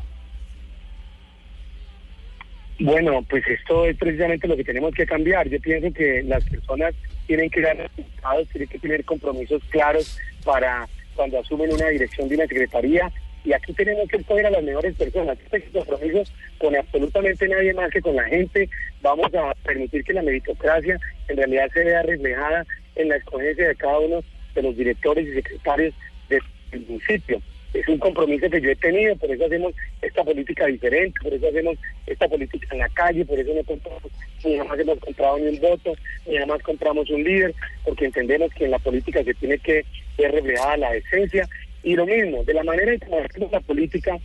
Bueno, 2.80 3.22
pues 3.28 3.44
esto 3.46 3.84
es 3.84 3.96
precisamente 3.96 4.46
lo 4.46 4.56
que 4.56 4.64
tenemos 4.64 4.94
que 4.94 5.04
cambiar. 5.04 5.48
Yo 5.48 5.60
pienso 5.60 5.92
que 5.92 6.22
las 6.22 6.44
personas 6.44 6.94
tienen 7.26 7.50
que 7.50 7.60
dar 7.60 7.76
resultados, 7.76 8.48
tienen 8.48 8.68
que 8.68 8.78
tener 8.78 9.04
compromisos 9.04 9.62
claros 9.70 10.18
para 10.44 10.88
cuando 11.14 11.40
asumen 11.40 11.72
una 11.72 11.88
dirección 11.88 12.28
de 12.28 12.36
una 12.36 12.46
secretaría. 12.46 13.10
Y 13.44 13.52
aquí 13.52 13.72
tenemos 13.72 14.08
que 14.08 14.18
escoger 14.18 14.46
a 14.46 14.50
las 14.50 14.62
mejores 14.62 14.94
personas. 14.96 15.38
Este 15.50 15.70
compromiso 15.70 16.22
con 16.58 16.76
absolutamente 16.76 17.48
nadie 17.48 17.72
más 17.74 17.90
que 17.90 18.00
con 18.00 18.16
la 18.16 18.24
gente. 18.24 18.68
Vamos 19.00 19.32
a 19.34 19.54
permitir 19.64 20.04
que 20.04 20.12
la 20.12 20.22
meritocracia 20.22 20.98
en 21.28 21.36
realidad 21.36 21.68
se 21.72 21.84
vea 21.84 22.02
reflejada 22.02 22.66
en 22.96 23.08
la 23.08 23.16
escogencia 23.16 23.68
de 23.68 23.76
cada 23.76 23.98
uno 23.98 24.20
de 24.54 24.62
los 24.62 24.76
directores 24.76 25.28
y 25.28 25.34
secretarios 25.34 25.94
del 26.28 26.42
municipio 26.86 27.40
es 27.74 27.86
un 27.88 27.98
compromiso 27.98 28.48
que 28.48 28.60
yo 28.60 28.70
he 28.70 28.76
tenido, 28.76 29.14
por 29.16 29.30
eso 29.30 29.44
hacemos 29.44 29.74
esta 30.00 30.24
política 30.24 30.66
diferente, 30.66 31.18
por 31.22 31.32
eso 31.32 31.48
hacemos 31.48 31.76
esta 32.06 32.28
política 32.28 32.68
en 32.72 32.78
la 32.78 32.88
calle, 32.90 33.24
por 33.24 33.38
eso 33.38 33.52
no 33.54 33.62
compramos, 33.62 34.10
ni 34.44 34.56
jamás 34.56 34.78
hemos 34.78 34.98
comprado 34.98 35.38
ni 35.38 35.48
un 35.48 35.60
voto, 35.60 35.92
ni 36.26 36.36
jamás 36.38 36.62
compramos 36.62 37.10
un 37.10 37.24
líder, 37.24 37.54
porque 37.84 38.06
entendemos 38.06 38.52
que 38.54 38.64
en 38.64 38.70
la 38.70 38.78
política 38.78 39.22
se 39.22 39.34
tiene 39.34 39.58
que 39.58 39.84
ver 40.16 40.32
reflejada 40.32 40.76
la 40.78 40.94
esencia. 40.94 41.48
Y 41.88 41.96
lo 41.96 42.04
mismo, 42.04 42.44
de 42.44 42.52
la 42.52 42.62
manera 42.64 42.92
en 42.92 43.00
que 43.00 43.06
hacemos 43.06 43.50
la 43.50 43.60
política, 43.60 44.18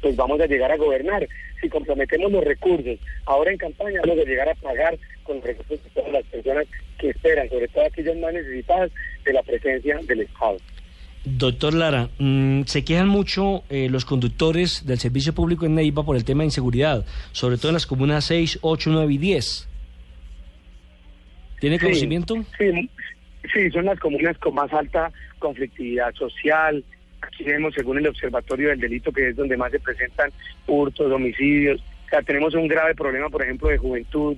pues 0.00 0.14
vamos 0.14 0.40
a 0.40 0.46
llegar 0.46 0.70
a 0.70 0.76
gobernar. 0.76 1.26
Si 1.60 1.68
comprometemos 1.68 2.30
los 2.30 2.44
recursos, 2.44 3.00
ahora 3.26 3.50
en 3.50 3.58
campaña 3.58 4.00
vamos 4.06 4.24
a 4.24 4.28
llegar 4.28 4.48
a 4.48 4.54
pagar 4.54 4.96
con 5.24 5.38
los 5.38 5.44
recursos 5.44 5.82
de 5.82 5.90
todas 5.90 6.12
las 6.12 6.24
personas 6.26 6.66
que 7.00 7.10
esperan, 7.10 7.48
sobre 7.48 7.66
todo 7.66 7.84
aquellas 7.84 8.16
más 8.18 8.32
necesitadas 8.32 8.92
de 9.24 9.32
la 9.32 9.42
presencia 9.42 9.98
del 10.06 10.20
Estado. 10.20 10.56
Doctor 11.24 11.74
Lara, 11.74 12.10
mm, 12.20 12.62
se 12.66 12.84
quejan 12.84 13.08
mucho 13.08 13.64
eh, 13.70 13.88
los 13.90 14.04
conductores 14.04 14.86
del 14.86 15.00
servicio 15.00 15.34
público 15.34 15.66
en 15.66 15.74
Neiva 15.74 16.04
por 16.04 16.14
el 16.14 16.24
tema 16.24 16.42
de 16.42 16.46
inseguridad, 16.46 17.04
sobre 17.32 17.56
todo 17.56 17.70
en 17.70 17.74
las 17.74 17.86
comunas 17.88 18.24
6, 18.26 18.60
8, 18.62 18.90
9 18.92 19.12
y 19.14 19.18
10. 19.18 19.68
¿Tiene 21.58 21.76
Sí, 21.78 21.84
conocimiento? 21.86 22.36
Sí, 22.56 22.88
sí, 23.52 23.70
son 23.70 23.86
las 23.86 23.98
comunas 23.98 24.38
con 24.38 24.54
más 24.54 24.72
alta 24.72 25.10
conflictividad 25.38 26.14
social. 26.14 26.84
Aquí 27.20 27.44
vemos, 27.44 27.74
según 27.74 27.98
el 27.98 28.06
Observatorio 28.06 28.68
del 28.68 28.80
Delito, 28.80 29.12
que 29.12 29.28
es 29.28 29.36
donde 29.36 29.56
más 29.56 29.72
se 29.72 29.80
presentan 29.80 30.30
hurtos, 30.66 31.12
homicidios. 31.12 31.80
O 32.06 32.08
sea, 32.08 32.22
tenemos 32.22 32.54
un 32.54 32.68
grave 32.68 32.94
problema, 32.94 33.28
por 33.28 33.42
ejemplo, 33.42 33.68
de 33.68 33.78
juventud. 33.78 34.36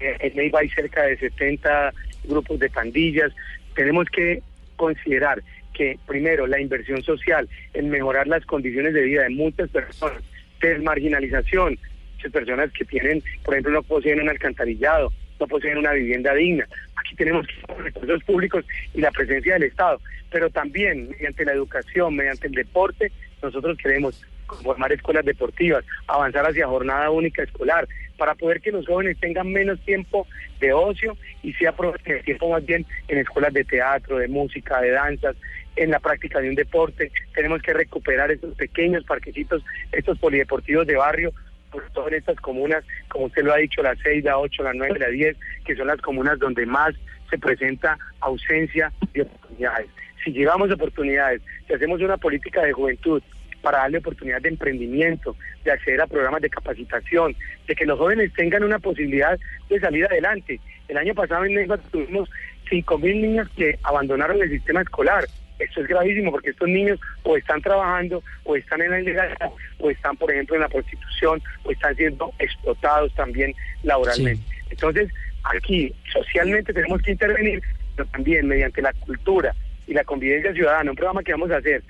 Eh, 0.00 0.16
en 0.20 0.36
Neiva 0.36 0.60
hay 0.60 0.68
cerca 0.70 1.04
de 1.04 1.16
70 1.16 1.92
grupos 2.24 2.58
de 2.58 2.68
pandillas. 2.68 3.32
Tenemos 3.74 4.06
que 4.08 4.42
considerar 4.76 5.42
que, 5.72 5.98
primero, 6.06 6.46
la 6.46 6.60
inversión 6.60 7.02
social 7.02 7.48
en 7.74 7.90
mejorar 7.90 8.26
las 8.26 8.44
condiciones 8.44 8.94
de 8.94 9.02
vida 9.02 9.22
de 9.22 9.30
muchas 9.30 9.68
personas, 9.70 10.22
desmarginalización, 10.60 11.78
muchas 12.14 12.32
personas 12.32 12.72
que 12.72 12.84
tienen, 12.84 13.22
por 13.44 13.54
ejemplo, 13.54 13.72
no 13.72 13.82
poseen 13.82 14.20
un 14.20 14.28
alcantarillado, 14.28 15.12
no 15.38 15.46
poseen 15.46 15.78
una 15.78 15.92
vivienda 15.92 16.34
digna. 16.34 16.66
Aquí 16.96 17.14
tenemos 17.14 17.46
recursos 17.78 18.22
públicos 18.24 18.64
y 18.94 19.00
la 19.00 19.10
presencia 19.10 19.54
del 19.54 19.64
Estado, 19.64 20.00
pero 20.30 20.50
también 20.50 21.10
mediante 21.10 21.44
la 21.44 21.52
educación, 21.52 22.16
mediante 22.16 22.46
el 22.46 22.54
deporte, 22.54 23.12
nosotros 23.42 23.76
queremos 23.78 24.24
formar 24.62 24.92
escuelas 24.92 25.24
deportivas, 25.24 25.84
avanzar 26.06 26.46
hacia 26.46 26.66
jornada 26.66 27.10
única 27.10 27.42
escolar, 27.42 27.88
para 28.16 28.34
poder 28.34 28.60
que 28.60 28.72
los 28.72 28.86
jóvenes 28.86 29.18
tengan 29.18 29.52
menos 29.52 29.80
tiempo 29.80 30.26
de 30.60 30.72
ocio 30.72 31.16
y 31.42 31.52
se 31.54 31.68
aprovechen 31.68 32.16
el 32.16 32.24
tiempo 32.24 32.50
más 32.50 32.64
bien 32.64 32.86
en 33.08 33.18
escuelas 33.18 33.52
de 33.52 33.64
teatro, 33.64 34.18
de 34.18 34.28
música, 34.28 34.80
de 34.80 34.90
danzas, 34.90 35.36
en 35.76 35.90
la 35.90 36.00
práctica 36.00 36.40
de 36.40 36.48
un 36.48 36.54
deporte. 36.54 37.12
Tenemos 37.34 37.60
que 37.60 37.74
recuperar 37.74 38.30
estos 38.30 38.54
pequeños 38.54 39.04
parquecitos, 39.04 39.62
estos 39.92 40.18
polideportivos 40.18 40.86
de 40.86 40.96
barrio, 40.96 41.32
sobre 41.76 41.90
todo 41.90 42.08
en 42.08 42.14
estas 42.14 42.36
comunas, 42.40 42.84
como 43.08 43.26
usted 43.26 43.44
lo 43.44 43.52
ha 43.52 43.58
dicho, 43.58 43.82
la 43.82 43.94
6, 43.96 44.24
la 44.24 44.38
8, 44.38 44.62
la 44.62 44.72
9, 44.74 44.98
la 44.98 45.08
10, 45.08 45.36
que 45.64 45.76
son 45.76 45.86
las 45.86 46.00
comunas 46.00 46.38
donde 46.38 46.66
más 46.66 46.94
se 47.30 47.38
presenta 47.38 47.98
ausencia 48.20 48.92
de 49.12 49.22
oportunidades. 49.22 49.88
Si 50.24 50.32
llevamos 50.32 50.70
oportunidades, 50.70 51.42
si 51.66 51.74
hacemos 51.74 52.00
una 52.00 52.16
política 52.16 52.62
de 52.62 52.72
juventud 52.72 53.22
para 53.62 53.78
darle 53.78 53.98
oportunidad 53.98 54.40
de 54.40 54.50
emprendimiento, 54.50 55.36
de 55.64 55.72
acceder 55.72 56.00
a 56.00 56.06
programas 56.06 56.42
de 56.42 56.50
capacitación, 56.50 57.34
de 57.66 57.74
que 57.74 57.84
los 57.84 57.98
jóvenes 57.98 58.32
tengan 58.34 58.62
una 58.62 58.78
posibilidad 58.78 59.38
de 59.68 59.80
salir 59.80 60.06
adelante. 60.06 60.60
El 60.88 60.96
año 60.96 61.14
pasado 61.14 61.44
en 61.44 61.54
Neiva 61.54 61.76
tuvimos 61.78 62.30
5.000 62.70 63.20
niños 63.20 63.48
que 63.56 63.78
abandonaron 63.82 64.40
el 64.40 64.50
sistema 64.50 64.82
escolar. 64.82 65.24
Esto 65.58 65.80
es 65.80 65.88
gravísimo 65.88 66.30
porque 66.30 66.50
estos 66.50 66.68
niños 66.68 67.00
o 67.22 67.36
están 67.36 67.62
trabajando 67.62 68.22
o 68.44 68.56
están 68.56 68.82
en 68.82 68.90
la 68.90 69.00
ilegalidad 69.00 69.50
o 69.78 69.90
están, 69.90 70.16
por 70.16 70.30
ejemplo, 70.30 70.56
en 70.56 70.62
la 70.62 70.68
prostitución 70.68 71.42
o 71.64 71.70
están 71.70 71.96
siendo 71.96 72.32
explotados 72.38 73.14
también 73.14 73.54
laboralmente. 73.82 74.42
Entonces, 74.70 75.10
aquí 75.44 75.92
socialmente 76.12 76.72
tenemos 76.72 77.00
que 77.02 77.12
intervenir, 77.12 77.62
pero 77.94 78.08
también 78.10 78.46
mediante 78.46 78.82
la 78.82 78.92
cultura 78.92 79.54
y 79.86 79.94
la 79.94 80.04
convivencia 80.04 80.52
ciudadana, 80.52 80.90
un 80.90 80.96
programa 80.96 81.22
que 81.22 81.32
vamos 81.32 81.50
a 81.50 81.56
hacer 81.56 81.82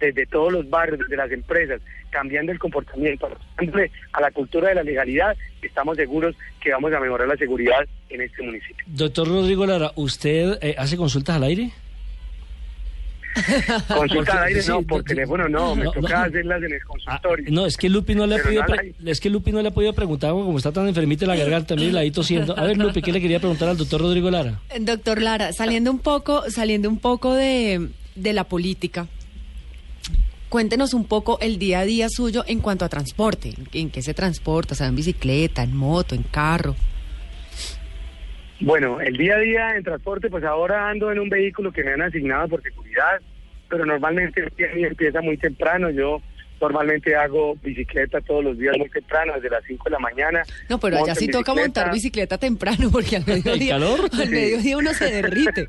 desde 0.00 0.26
todos 0.26 0.52
los 0.52 0.68
barrios, 0.68 0.98
desde 0.98 1.16
las 1.16 1.30
empresas, 1.30 1.80
cambiando 2.10 2.52
el 2.52 2.58
comportamiento, 2.58 3.28
a 4.12 4.20
la 4.20 4.30
cultura 4.30 4.68
de 4.68 4.74
la 4.76 4.82
legalidad, 4.82 5.36
estamos 5.62 5.96
seguros 5.96 6.36
que 6.60 6.70
vamos 6.70 6.92
a 6.92 7.00
mejorar 7.00 7.28
la 7.28 7.36
seguridad 7.36 7.86
en 8.10 8.20
este 8.20 8.42
municipio. 8.42 8.84
Doctor 8.86 9.28
Rodrigo 9.28 9.66
Lara, 9.66 9.92
¿usted 9.96 10.58
eh, 10.60 10.74
hace 10.76 10.96
consultas 10.96 11.36
al 11.36 11.44
aire? 11.44 11.70
Consulta 13.88 14.32
al 14.38 14.44
aire, 14.48 14.62
Sí, 14.62 14.70
no, 14.70 14.82
por 14.82 15.02
teléfono 15.02 15.48
no, 15.48 15.74
me 15.74 15.84
No, 15.84 15.92
toca 15.92 16.18
no. 16.20 16.24
hacerlas 16.24 16.58
en 16.62 16.72
el 16.72 16.80
Ah, 16.80 16.86
consultorio. 16.86 17.46
no, 17.50 17.66
es 17.66 17.76
que 17.76 17.88
Lupi 17.88 18.14
no 18.14 18.26
le 18.26 18.36
ha 18.36 18.42
podido 18.42 18.62
no 19.00 19.10
es 19.10 19.20
que 19.20 19.30
Lupi 19.30 19.52
no 19.52 19.60
le 19.62 19.68
ha 19.68 19.70
podido 19.72 19.92
preguntar 19.92 20.30
como 20.30 20.56
está 20.56 20.72
tan 20.72 20.86
enfermita 20.88 21.26
la 21.26 21.36
garganta, 21.36 21.74
mire 21.76 21.92
la 21.92 22.00
ahí 22.00 22.10
tosiendo. 22.10 22.56
A 22.58 22.64
ver, 22.64 22.76
Lupi, 22.76 23.02
¿qué 23.02 23.12
le 23.12 23.20
quería 23.20 23.40
preguntar 23.40 23.68
al 23.68 23.76
doctor 23.76 24.00
Rodrigo 24.00 24.30
Lara? 24.30 24.60
Doctor 24.80 25.20
Lara, 25.20 25.52
saliendo 25.52 25.90
un 25.90 25.98
poco, 25.98 26.44
saliendo 26.50 26.88
un 26.88 26.98
poco 26.98 27.34
de, 27.34 27.88
de 28.14 28.32
la 28.32 28.44
política, 28.44 29.08
cuéntenos 30.48 30.94
un 30.94 31.04
poco 31.04 31.38
el 31.40 31.58
día 31.58 31.80
a 31.80 31.84
día 31.84 32.08
suyo 32.08 32.44
en 32.46 32.60
cuanto 32.60 32.84
a 32.84 32.88
transporte. 32.88 33.54
¿En 33.72 33.90
qué 33.90 34.02
se 34.02 34.14
transporta? 34.14 34.74
O 34.74 34.76
sea, 34.76 34.86
en 34.86 34.96
bicicleta, 34.96 35.62
en 35.62 35.76
moto, 35.76 36.14
en 36.14 36.22
carro. 36.22 36.76
Bueno, 38.60 39.00
el 39.00 39.16
día 39.16 39.36
a 39.36 39.40
día 39.40 39.76
en 39.76 39.84
transporte, 39.84 40.30
pues 40.30 40.44
ahora 40.44 40.88
ando 40.88 41.10
en 41.10 41.18
un 41.18 41.28
vehículo 41.28 41.72
que 41.72 41.82
me 41.84 41.92
han 41.92 42.02
asignado 42.02 42.48
por 42.48 42.62
seguridad, 42.62 43.20
pero 43.68 43.84
normalmente 43.84 44.44
empieza 44.58 45.20
muy 45.20 45.36
temprano. 45.36 45.90
Yo 45.90 46.20
normalmente 46.60 47.14
hago 47.14 47.56
bicicleta 47.56 48.20
todos 48.20 48.44
los 48.44 48.58
días 48.58 48.76
muy 48.78 48.88
temprano, 48.88 49.34
desde 49.34 49.50
las 49.50 49.64
5 49.64 49.84
de 49.84 49.90
la 49.90 49.98
mañana. 49.98 50.42
No, 50.68 50.78
pero 50.78 50.98
allá 50.98 51.14
sí 51.14 51.28
toca 51.28 51.52
montar 51.54 51.92
bicicleta 51.92 52.38
temprano 52.38 52.90
porque 52.90 53.16
al 53.16 53.26
mediodía, 53.26 53.74
calor? 53.74 54.00
al 54.12 54.28
Sí. 54.28 54.28
mediodía 54.28 54.78
uno 54.78 54.94
se 54.94 55.10
derrite. 55.10 55.66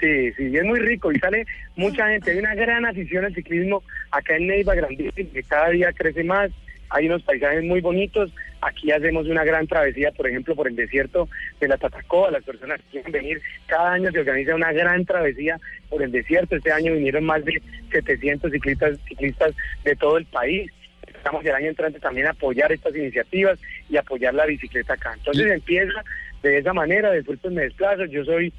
Sí, 0.00 0.32
sí, 0.32 0.48
y 0.48 0.56
es 0.56 0.64
muy 0.64 0.80
rico 0.80 1.12
y 1.12 1.18
sale 1.18 1.46
mucha 1.76 2.08
gente. 2.08 2.30
Hay 2.30 2.38
una 2.38 2.54
gran 2.54 2.86
afición 2.86 3.24
al 3.26 3.34
ciclismo 3.34 3.82
acá 4.10 4.36
en 4.36 4.46
Neiva, 4.46 4.74
grandísima, 4.74 5.30
que 5.32 5.42
cada 5.42 5.68
día 5.70 5.92
crece 5.92 6.24
más. 6.24 6.50
Hay 6.90 7.06
unos 7.06 7.22
paisajes 7.22 7.64
muy 7.64 7.80
bonitos. 7.80 8.32
Aquí 8.60 8.90
hacemos 8.90 9.26
una 9.26 9.44
gran 9.44 9.66
travesía, 9.66 10.12
por 10.12 10.28
ejemplo, 10.28 10.54
por 10.54 10.68
el 10.68 10.76
desierto 10.76 11.28
de 11.60 11.68
la 11.68 11.78
Tatacoa. 11.78 12.30
Las 12.30 12.44
personas 12.44 12.80
que 12.80 12.90
quieren 12.90 13.12
venir, 13.12 13.40
cada 13.66 13.92
año 13.92 14.10
se 14.10 14.20
organiza 14.20 14.54
una 14.54 14.72
gran 14.72 15.04
travesía 15.04 15.58
por 15.88 16.02
el 16.02 16.12
desierto. 16.12 16.56
Este 16.56 16.72
año 16.72 16.92
vinieron 16.92 17.24
más 17.24 17.44
de 17.44 17.62
700 17.90 18.50
ciclistas, 18.50 18.98
ciclistas 19.08 19.54
de 19.84 19.96
todo 19.96 20.18
el 20.18 20.26
país. 20.26 20.70
Estamos 21.06 21.44
el 21.44 21.54
año 21.54 21.68
entrante 21.68 22.00
también 22.00 22.26
a 22.26 22.30
apoyar 22.30 22.72
estas 22.72 22.94
iniciativas 22.94 23.58
y 23.88 23.96
apoyar 23.96 24.34
la 24.34 24.46
bicicleta 24.46 24.94
acá. 24.94 25.14
Entonces 25.16 25.50
empieza 25.50 26.04
de 26.42 26.58
esa 26.58 26.72
manera, 26.72 27.10
después 27.10 27.38
pues 27.40 27.54
me 27.54 27.62
desplazo. 27.62 28.04
Yo 28.06 28.24
soy 28.24 28.52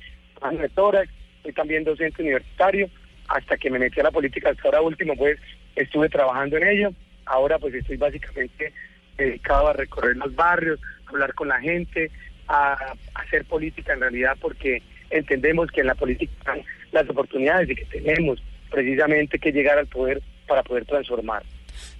de 0.51 0.69
tórax, 0.69 1.09
soy 1.43 1.53
también 1.53 1.83
docente 1.83 2.21
universitario, 2.21 2.89
hasta 3.27 3.57
que 3.57 3.69
me 3.69 3.79
metí 3.79 3.99
a 3.99 4.03
la 4.03 4.11
política, 4.11 4.49
hasta 4.49 4.63
ahora 4.63 4.81
último, 4.81 5.15
pues 5.15 5.39
estuve 5.75 6.09
trabajando 6.09 6.57
en 6.57 6.67
ello. 6.67 6.93
Ahora 7.25 7.59
pues 7.59 7.73
estoy 7.73 7.97
básicamente 7.97 8.73
dedicado 9.17 9.67
a 9.67 9.73
recorrer 9.73 10.17
los 10.17 10.35
barrios, 10.35 10.79
a 11.05 11.09
hablar 11.09 11.33
con 11.33 11.47
la 11.47 11.59
gente, 11.59 12.11
a, 12.47 12.95
hacer 13.15 13.45
política 13.45 13.93
en 13.93 14.01
realidad, 14.01 14.37
porque 14.39 14.81
entendemos 15.09 15.69
que 15.71 15.81
en 15.81 15.87
la 15.87 15.95
política 15.95 16.31
están 16.37 16.61
las 16.91 17.09
oportunidades 17.09 17.69
y 17.69 17.75
que 17.75 17.85
tenemos 17.85 18.41
precisamente 18.69 19.39
que 19.39 19.51
llegar 19.51 19.77
al 19.77 19.87
poder 19.87 20.21
para 20.47 20.63
poder 20.63 20.85
transformar. 20.85 21.43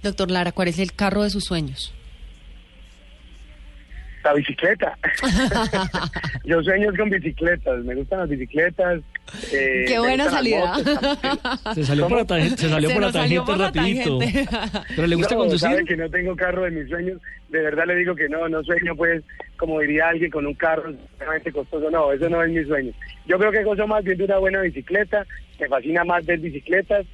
Doctor 0.02 0.30
Lara, 0.30 0.52
¿cuál 0.52 0.68
es 0.68 0.78
el 0.78 0.92
carro 0.92 1.22
de 1.22 1.30
sus 1.30 1.44
sueños? 1.44 1.94
La 4.24 4.34
bicicleta. 4.34 4.96
Yo 6.44 6.62
sueño 6.62 6.90
con 6.96 7.10
bicicletas, 7.10 7.84
me 7.84 7.94
gustan 7.96 8.20
las 8.20 8.28
bicicletas. 8.28 9.00
eh, 9.52 9.84
Qué 9.88 9.98
buena 9.98 10.30
salida. 10.30 10.74
motos. 10.78 11.74
Se 11.74 11.84
salió 11.84 12.08
por 12.08 12.18
la 12.18 12.24
tangente, 12.24 12.56
se 12.56 12.68
salió 12.68 12.88
Se 12.88 12.94
por 12.94 13.02
la 13.04 13.12
tangente 13.12 13.44
por 13.46 13.58
la 13.58 13.64
rapidito. 13.66 14.18
tangente. 14.18 14.48
Pero 14.94 15.06
le 15.08 15.16
gusta 15.16 15.34
no, 15.34 15.40
conducir? 15.40 15.68
sabe 15.68 15.84
que 15.84 15.96
no 15.96 16.08
tengo 16.10 16.36
carro 16.36 16.62
de 16.64 16.70
mis 16.70 16.88
sueños. 16.88 17.20
De 17.48 17.60
verdad 17.62 17.84
le 17.86 17.96
digo 17.96 18.14
que 18.14 18.28
no, 18.28 18.48
no 18.48 18.62
sueño 18.62 18.94
pues, 18.96 19.22
como 19.56 19.80
diría 19.80 20.08
alguien, 20.08 20.30
con 20.30 20.46
un 20.46 20.54
carro 20.54 20.90
extremadamente 20.90 21.52
costoso. 21.52 21.90
No, 21.90 22.12
eso 22.12 22.28
no 22.28 22.42
es 22.44 22.50
mi 22.50 22.64
sueño. 22.64 22.92
Yo 23.26 23.38
creo 23.38 23.50
que 23.52 23.64
gozo 23.64 23.86
más 23.86 24.04
bien 24.04 24.18
de 24.18 24.24
una 24.24 24.38
buena 24.38 24.60
bicicleta. 24.62 25.26
Me 25.58 25.68
fascina 25.68 26.04
más 26.04 26.24
ver 26.26 26.38
bicicletas 26.38 27.04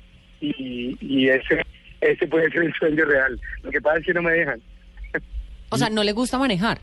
y, 0.40 0.96
y 1.00 1.28
ese, 1.28 1.62
ese 2.02 2.26
puede 2.26 2.50
ser 2.50 2.64
el 2.64 2.74
sueño 2.74 3.04
real. 3.06 3.40
Lo 3.62 3.70
que 3.70 3.80
pasa 3.80 3.98
es 3.98 4.04
que 4.06 4.14
no 4.14 4.22
me 4.22 4.32
dejan. 4.32 4.60
O 5.70 5.76
sea, 5.76 5.90
¿no 5.90 6.02
le 6.04 6.12
gusta 6.12 6.38
manejar? 6.38 6.78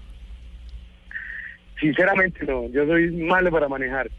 Sinceramente 1.80 2.46
no, 2.46 2.68
yo 2.70 2.86
soy 2.86 3.12
malo 3.12 3.52
para 3.52 3.68
manejar. 3.68 4.10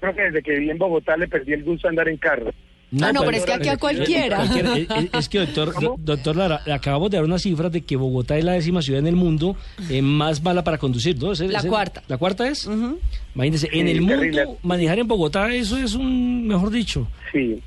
Creo 0.00 0.14
que 0.14 0.22
desde 0.22 0.42
que 0.42 0.52
viví 0.52 0.70
en 0.70 0.78
Bogotá 0.78 1.16
le 1.16 1.28
perdí 1.28 1.52
el 1.52 1.62
gusto 1.64 1.86
de 1.86 1.90
andar 1.90 2.08
en 2.08 2.16
carro. 2.16 2.50
Ah, 3.02 3.12
no, 3.12 3.22
pero 3.24 3.36
es 3.36 3.44
que 3.44 3.52
aquí 3.52 3.68
a 3.68 3.76
cualquiera. 3.76 4.36
cualquiera. 4.36 4.76
Es, 4.76 4.88
es- 4.90 5.14
es 5.14 5.28
que, 5.28 5.38
doctor, 5.40 5.72
do- 5.80 5.96
doctor 5.98 6.36
Lara, 6.36 6.60
le 6.64 6.72
acabamos 6.72 7.10
de 7.10 7.16
dar 7.16 7.24
unas 7.24 7.42
cifras 7.42 7.72
de 7.72 7.80
que 7.80 7.96
Bogotá 7.96 8.36
es 8.38 8.44
la 8.44 8.52
décima 8.52 8.82
ciudad 8.82 9.00
en 9.00 9.08
el 9.08 9.16
mundo 9.16 9.56
eh, 9.90 10.00
más 10.02 10.42
mala 10.42 10.62
para 10.62 10.78
conducir, 10.78 11.16
¿no? 11.20 11.32
Ese- 11.32 11.48
La 11.48 11.62
cuarta. 11.62 12.02
¿La 12.06 12.18
cuarta 12.18 12.46
es? 12.46 12.66
Ujú. 12.66 12.98
Imagínense, 13.34 13.68
en 13.72 13.86
Sí, 13.86 13.92
el 13.92 14.00
mundo, 14.00 14.16
terrible. 14.18 14.46
manejar 14.62 14.98
en 15.00 15.08
Bogotá, 15.08 15.52
eso 15.52 15.76
es 15.76 15.94
un, 15.94 16.46
mejor 16.46 16.70
dicho. 16.70 17.08
Sí. 17.32 17.60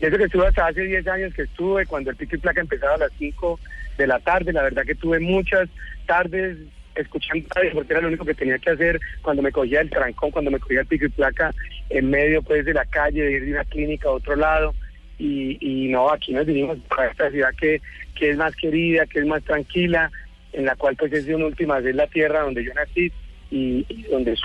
Eso 0.00 0.16
que 0.16 0.24
estuve 0.24 0.46
hasta 0.48 0.66
hace 0.66 0.82
10 0.82 1.06
años 1.08 1.32
que 1.34 1.42
estuve, 1.42 1.86
cuando 1.86 2.10
el 2.10 2.16
pico 2.16 2.34
y 2.36 2.38
placa 2.38 2.60
empezaba 2.60 2.94
a 2.94 2.98
las 2.98 3.12
5 3.18 3.60
de 3.98 4.06
la 4.06 4.18
tarde, 4.18 4.52
la 4.52 4.62
verdad 4.62 4.82
que 4.84 4.94
tuve 4.96 5.20
muchas 5.20 5.68
tardes 6.06 6.56
escuchando 6.96 7.46
radio, 7.54 7.72
porque 7.74 7.92
era 7.92 8.02
lo 8.02 8.08
único 8.08 8.24
que 8.24 8.34
tenía 8.34 8.58
que 8.58 8.70
hacer 8.70 9.00
cuando 9.22 9.42
me 9.42 9.52
cogía 9.52 9.80
el 9.80 9.90
trancón, 9.90 10.30
cuando 10.30 10.50
me 10.50 10.58
cogía 10.58 10.80
el 10.80 10.86
pico 10.86 11.06
y 11.06 11.10
placa 11.10 11.54
en 11.90 12.10
medio 12.10 12.42
pues 12.42 12.64
de 12.64 12.74
la 12.74 12.84
calle, 12.84 13.22
de 13.22 13.32
ir 13.32 13.44
de 13.44 13.52
una 13.52 13.64
clínica 13.64 14.08
a 14.08 14.12
otro 14.12 14.36
lado. 14.36 14.74
Y, 15.18 15.56
y 15.60 15.88
no, 15.88 16.10
aquí 16.10 16.32
nos 16.32 16.44
vinimos 16.44 16.78
para 16.88 17.10
esta 17.10 17.30
ciudad 17.30 17.50
que, 17.58 17.80
que 18.14 18.30
es 18.30 18.36
más 18.36 18.54
querida, 18.56 19.06
que 19.06 19.20
es 19.20 19.26
más 19.26 19.42
tranquila, 19.44 20.10
en 20.52 20.66
la 20.66 20.76
cual 20.76 20.96
pues 20.96 21.12
es 21.12 21.26
de 21.26 21.34
una 21.34 21.46
última 21.46 21.80
vez 21.80 21.94
la 21.94 22.06
tierra 22.06 22.40
donde 22.40 22.64
yo 22.64 22.74
nací 22.74 23.12
y 23.56 23.86
y, 23.88 24.02
donde 24.10 24.32
es 24.32 24.40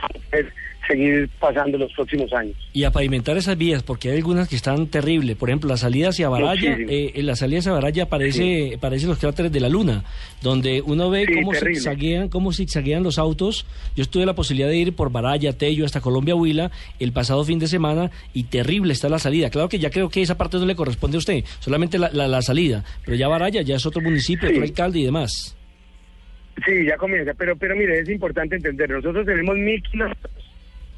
seguir 0.88 1.30
pasando 1.40 1.78
los 1.78 1.92
próximos 1.94 2.34
años. 2.34 2.56
Y 2.74 2.84
a 2.84 2.92
pavimentar 2.92 3.38
esas 3.38 3.56
vías, 3.58 3.84
porque 3.84 4.10
hay 4.10 4.18
algunas 4.18 4.50
que 4.50 4.56
están 4.56 4.88
terribles. 4.88 5.38
Por 5.38 5.50
ejemplo, 5.50 5.70
la 5.70 5.78
salida 5.78 6.10
hacia 6.10 6.28
Baraya, 6.28 6.76
eh, 6.90 7.12
en 7.16 7.26
la 7.28 7.36
salida 7.36 7.60
hacia 7.60 7.72
Baraya 7.72 8.10
parece, 8.10 8.78
parece 8.82 9.06
los 9.06 9.20
cráteres 9.20 9.52
de 9.52 9.60
la 9.60 9.70
luna, 9.70 10.04
donde 10.42 10.82
uno 10.82 11.10
ve 11.10 11.26
Sí, 11.28 11.36
cómo 11.36 11.54
zigzaguean, 11.54 12.30
cómo 12.30 12.52
zigzaguean 12.52 13.04
los 13.04 13.20
autos. 13.20 13.66
Yo 13.96 14.06
tuve 14.06 14.26
la 14.26 14.34
posibilidad 14.34 14.70
de 14.70 14.78
ir 14.78 14.94
por 14.94 15.12
Baraya, 15.12 15.54
Tello, 15.54 15.86
hasta 15.86 16.02
Colombia 16.02 16.36
Huila 16.36 16.72
el 17.00 17.12
pasado 17.14 17.44
fin 17.46 17.60
de 17.60 17.68
semana 17.68 18.10
y 18.34 18.44
terrible 18.46 18.92
está 18.94 19.08
la 19.08 19.20
salida. 19.20 19.50
Claro 19.52 19.70
que 19.70 19.80
ya 19.80 19.92
creo 19.92 20.10
que 20.10 20.22
esa 20.24 20.36
parte 20.36 20.58
no 20.58 20.66
le 20.66 20.76
corresponde 20.76 21.18
a 21.18 21.20
usted, 21.20 21.44
solamente 21.60 22.00
la, 22.00 22.10
la, 22.12 22.28
la 22.28 22.42
salida, 22.42 22.84
pero 23.06 23.16
ya 23.16 23.28
Baraya 23.28 23.62
ya 23.62 23.76
es 23.76 23.86
otro 23.86 24.02
municipio, 24.02 24.50
Sí. 24.50 24.56
otro 24.56 24.64
alcalde 24.66 25.00
y 25.00 25.04
demás. 25.06 25.56
Sí, 26.66 26.86
ya 26.86 26.98
comienza, 26.98 27.34
pero 27.34 27.56
pero 27.56 27.76
mire, 27.76 28.00
es 28.00 28.10
importante 28.10 28.56
entender, 28.56 28.90
nosotros 28.90 29.26
tenemos 29.26 29.58
mil 29.58 29.82
kilómetros 29.82 30.32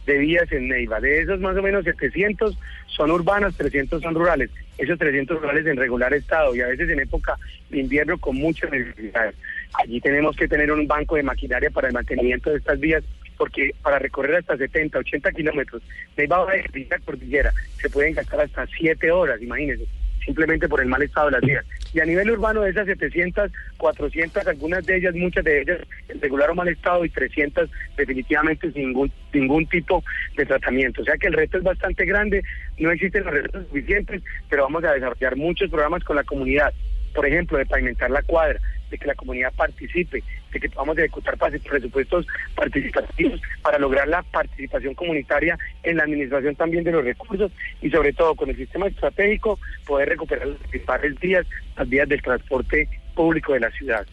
de 0.06 0.18
vías 0.18 0.52
en 0.52 0.68
Neiva, 0.68 1.00
de 1.00 1.22
esos 1.22 1.40
más 1.40 1.56
o 1.56 1.62
menos 1.62 1.86
700 1.86 2.58
son 2.88 3.12
urbanas, 3.12 3.56
300 3.56 4.02
son 4.02 4.16
rurales, 4.16 4.50
esos 4.78 5.00
300 5.00 5.40
rurales 5.40 5.66
en 5.66 5.78
regular 5.78 6.14
estado 6.14 6.54
y 6.54 6.62
a 6.62 6.68
veces 6.68 6.90
en 6.90 7.00
época 7.00 7.38
de 7.70 7.80
invierno 7.80 8.18
con 8.18 8.36
muchas 8.36 8.72
necesidades. 8.72 9.36
Allí 9.74 10.02
tenemos 10.02 10.36
que 10.36 10.48
tener 10.48 10.72
un 10.72 10.88
banco 10.88 11.16
de 11.16 11.24
maquinaria 11.24 11.70
para 11.70 11.88
el 11.88 11.94
mantenimiento 11.94 12.50
de 12.50 12.58
estas 12.58 12.80
vías 12.80 13.04
porque 13.38 13.72
para 13.82 13.98
recorrer 13.98 14.36
hasta 14.36 14.58
70, 14.58 15.00
80 15.00 15.32
kilómetros 15.32 15.82
Neiva 16.18 16.44
a 16.44 16.56
la 16.56 17.00
cordillera 17.00 17.52
se 17.82 17.90
pueden 17.90 18.14
gastar 18.14 18.42
hasta 18.42 18.68
7 18.68 19.12
horas, 19.12 19.42
imagínense 19.42 19.86
simplemente 20.26 20.68
por 20.68 20.82
el 20.82 20.88
mal 20.88 21.02
estado 21.02 21.28
de 21.28 21.34
las 21.34 21.42
vías. 21.42 21.66
Y 21.94 22.00
a 22.00 22.06
nivel 22.06 22.32
urbano, 22.32 22.62
de 22.62 22.72
esas 22.72 22.86
700, 22.88 23.52
400, 23.78 24.48
algunas 24.48 24.86
de 24.86 24.98
ellas, 24.98 25.16
muchas 25.16 25.44
de 25.44 25.62
ellas 25.62 25.80
en 26.10 26.22
regular 26.22 26.50
o 26.50 26.56
mal 26.56 26.68
estado 26.68 27.06
y 27.06 27.10
300 27.10 27.70
definitivamente 27.98 28.72
sin 28.72 28.88
ningún, 28.88 29.12
ningún 29.34 29.68
tipo 29.68 30.04
de 30.36 30.46
tratamiento. 30.46 31.02
O 31.02 31.06
sea 31.06 31.18
que 31.18 31.28
el 31.28 31.34
reto 31.34 31.58
es 31.58 31.64
bastante 31.64 32.06
grande, 32.06 32.44
no 32.78 32.92
existen 32.92 33.24
los 33.24 33.34
recursos 33.34 33.68
suficientes, 33.68 34.22
pero 34.50 34.64
vamos 34.64 34.84
a 34.84 34.94
desarrollar 34.94 35.36
muchos 35.36 35.70
programas 35.70 36.04
con 36.04 36.16
la 36.16 36.24
comunidad. 36.24 36.74
Por 37.14 37.28
ejemplo, 37.28 37.58
de 37.60 37.66
pavimentar 37.68 38.10
la 38.10 38.24
cuadra, 38.24 38.60
de 38.94 39.00
que 39.00 39.08
la 39.08 39.16
comunidad 39.16 39.52
participe, 39.54 40.24
de 40.52 40.60
que 40.60 40.70
podamos 40.70 40.96
ejecutar 41.00 41.36
presupuestos 41.36 42.28
participativos 42.56 43.42
para 43.64 43.80
lograr 43.80 44.08
la 44.08 44.22
participación 44.22 44.94
comunitaria 44.94 45.58
en 45.82 45.98
la 45.98 46.04
administración 46.04 46.56
también 46.56 46.84
de 46.84 46.92
los 46.92 47.04
recursos 47.04 47.52
y 47.82 47.90
sobre 47.90 48.14
todo 48.14 48.36
con 48.36 48.52
el 48.52 48.56
sistema 48.56 48.86
estratégico 48.86 49.60
poder 49.88 50.10
recuperar 50.10 50.48
las 50.48 50.60
principales 50.60 51.20
vías, 51.20 51.46
las 51.76 51.90
vías 51.90 52.08
del 52.08 52.22
transporte 52.22 52.88
público 53.16 53.54
de 53.54 53.62
la 53.62 53.72
ciudad. 53.72 54.06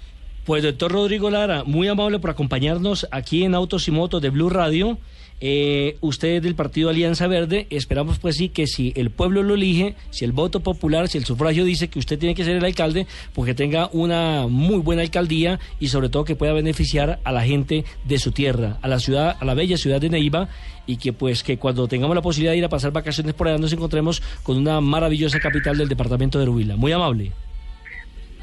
Pues 0.47 0.63
doctor 0.63 0.91
Rodrigo 0.91 1.29
Lara, 1.29 1.63
muy 1.65 1.87
amable 1.89 2.19
por 2.19 2.31
acompañarnos 2.31 3.07
aquí 3.11 3.45
en 3.45 3.55
Autos 3.55 3.87
y 3.89 3.91
Motos 3.91 4.23
de 4.23 4.31
Blue 4.31 4.49
Radio. 4.49 4.99
Eh, 5.41 5.97
usted 6.01 6.37
es 6.37 6.43
del 6.43 6.55
partido 6.55 6.91
Alianza 6.91 7.27
Verde, 7.27 7.67
esperamos 7.71 8.19
pues 8.19 8.37
sí 8.37 8.51
que 8.51 8.67
si 8.67 8.93
el 8.95 9.11
pueblo 9.11 9.43
lo 9.43 9.55
elige, 9.55 9.95
si 10.11 10.25
el 10.25 10.33
voto 10.33 10.61
popular, 10.61 11.09
si 11.09 11.17
el 11.17 11.25
sufragio 11.25 11.65
dice 11.65 11.89
que 11.89 11.99
usted 11.99 12.19
tiene 12.19 12.35
que 12.35 12.45
ser 12.45 12.57
el 12.57 12.65
alcalde, 12.65 13.07
pues 13.33 13.47
que 13.47 13.55
tenga 13.55 13.89
una 13.93 14.47
muy 14.49 14.79
buena 14.79 15.03
alcaldía 15.03 15.59
y 15.79 15.89
sobre 15.89 16.11
todo 16.11 16.25
que 16.25 16.37
pueda 16.37 16.53
beneficiar 16.53 17.21
a 17.25 17.33
la 17.33 17.43
gente 17.43 17.85
de 18.05 18.19
su 18.19 18.33
tierra, 18.33 18.79
a 18.83 18.89
la 18.89 19.01
ciudad, 19.01 19.37
a 19.41 19.45
la 19.45 19.55
bella 19.55 19.79
ciudad 19.79 20.01
de 20.01 20.11
Neiva 20.11 20.49
y 20.87 20.97
que 20.97 21.13
pues 21.13 21.43
que 21.43 21.57
cuando 21.57 21.89
tengamos 21.89 22.15
la 22.15 22.23
posibilidad 22.23 22.53
de 22.53 22.59
ir 22.59 22.65
a 22.65 22.69
pasar 22.69 22.93
vacaciones 22.93 23.35
por 23.35 23.49
allá 23.49 23.59
nos 23.59 23.73
encontremos 23.73 24.23
con 24.43 24.59
una 24.59 24.81
maravillosa 24.81 25.41
capital 25.41 25.79
del 25.79 25.89
departamento 25.89 26.39
de 26.39 26.49
Huila. 26.49 26.77
Muy 26.77 26.93
amable. 26.93 27.33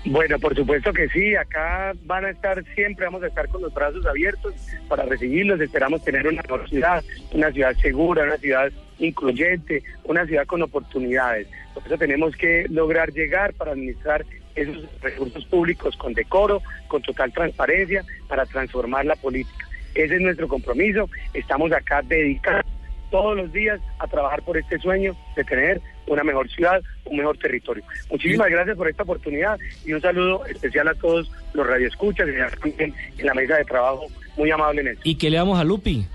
Bueno, 0.06 0.40
por 0.40 0.56
supuesto 0.56 0.94
que 0.94 1.10
sí, 1.10 1.36
acá 1.36 1.94
van 2.04 2.26
a 2.26 2.30
estar 2.30 2.64
siempre, 2.76 3.06
vamos 3.06 3.24
a 3.24 3.28
estar 3.28 3.48
con 3.50 3.62
los 3.62 3.74
brazos 3.74 4.06
abiertos 4.06 4.54
para 4.88 5.04
recibirlos, 5.04 5.60
esperamos 5.60 6.04
tener 6.04 6.28
una 6.28 6.44
ciudad, 6.68 7.04
una 7.34 7.52
ciudad 7.52 7.76
segura, 7.76 8.24
una 8.24 8.38
ciudad 8.38 8.72
incluyente, 9.00 9.84
una 10.06 10.26
ciudad 10.26 10.46
con 10.46 10.62
oportunidades. 10.62 11.48
Por 11.74 11.86
eso 11.86 11.98
tenemos 11.98 12.36
que 12.36 12.66
lograr 12.70 13.12
llegar 13.12 13.54
para 13.54 13.72
administrar 13.72 14.26
esos 14.56 14.88
recursos 15.02 15.46
públicos 15.46 15.96
con 15.98 16.14
decoro, 16.14 16.62
con 16.88 17.02
total 17.02 17.32
transparencia, 17.34 18.04
para 18.28 18.46
transformar 18.46 19.06
la 19.06 19.16
política. 19.16 19.68
Ese 19.94 20.16
es 20.16 20.22
nuestro 20.22 20.48
compromiso, 20.48 21.10
estamos 21.34 21.72
acá 21.72 22.02
dedicados 22.02 22.66
todos 23.10 23.36
los 23.38 23.52
días 23.54 23.80
a 24.00 24.08
trabajar 24.08 24.42
por 24.44 24.58
este 24.58 24.78
sueño 24.80 25.16
de 25.36 25.44
tener 25.44 25.82
una 26.08 26.24
mejor 26.24 26.50
ciudad, 26.50 26.82
un 27.06 27.18
mejor 27.18 27.38
territorio. 27.38 27.84
Muchísimas 28.10 28.50
gracias 28.50 28.78
por 28.78 28.88
esta 28.90 29.04
oportunidad 29.04 29.58
y 29.86 29.94
un 29.94 30.02
saludo 30.02 30.46
especial 30.46 30.88
a 30.88 30.94
todos 30.96 31.32
los 31.54 31.66
radioescuchas 31.68 32.28
y 32.30 32.40
a 32.40 32.50
también 32.50 32.94
en 33.18 33.26
la 33.26 33.34
mesa 33.34 33.56
de 33.58 33.66
trabajo. 33.66 34.08
Muy 34.38 34.52
amable 34.52 34.82
en 34.82 34.88
eso. 34.90 35.02
¿Y 35.04 35.16
qué 35.16 35.30
le 35.30 35.38
damos 35.38 35.60
a 35.60 35.64
Lupi? 35.64 36.06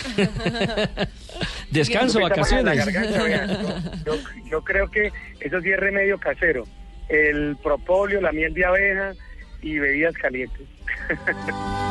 Descanso, 1.70 2.20
vacaciones. 2.20 2.76
garganta, 2.84 3.22
vean, 3.22 3.48
yo, 4.04 4.14
yo- 4.16 4.22
yo 4.50 4.64
creo 4.64 4.90
que 4.90 5.12
eso 5.40 5.60
sí 5.60 5.70
es 5.70 5.78
remedio 5.78 6.18
casero. 6.18 6.64
El 7.08 7.56
propóleo, 7.62 8.20
la 8.20 8.32
miel 8.32 8.52
de 8.54 8.64
abeja 8.64 9.12
y 9.62 9.78
bebidas 9.78 10.14
calientes. 10.14 10.62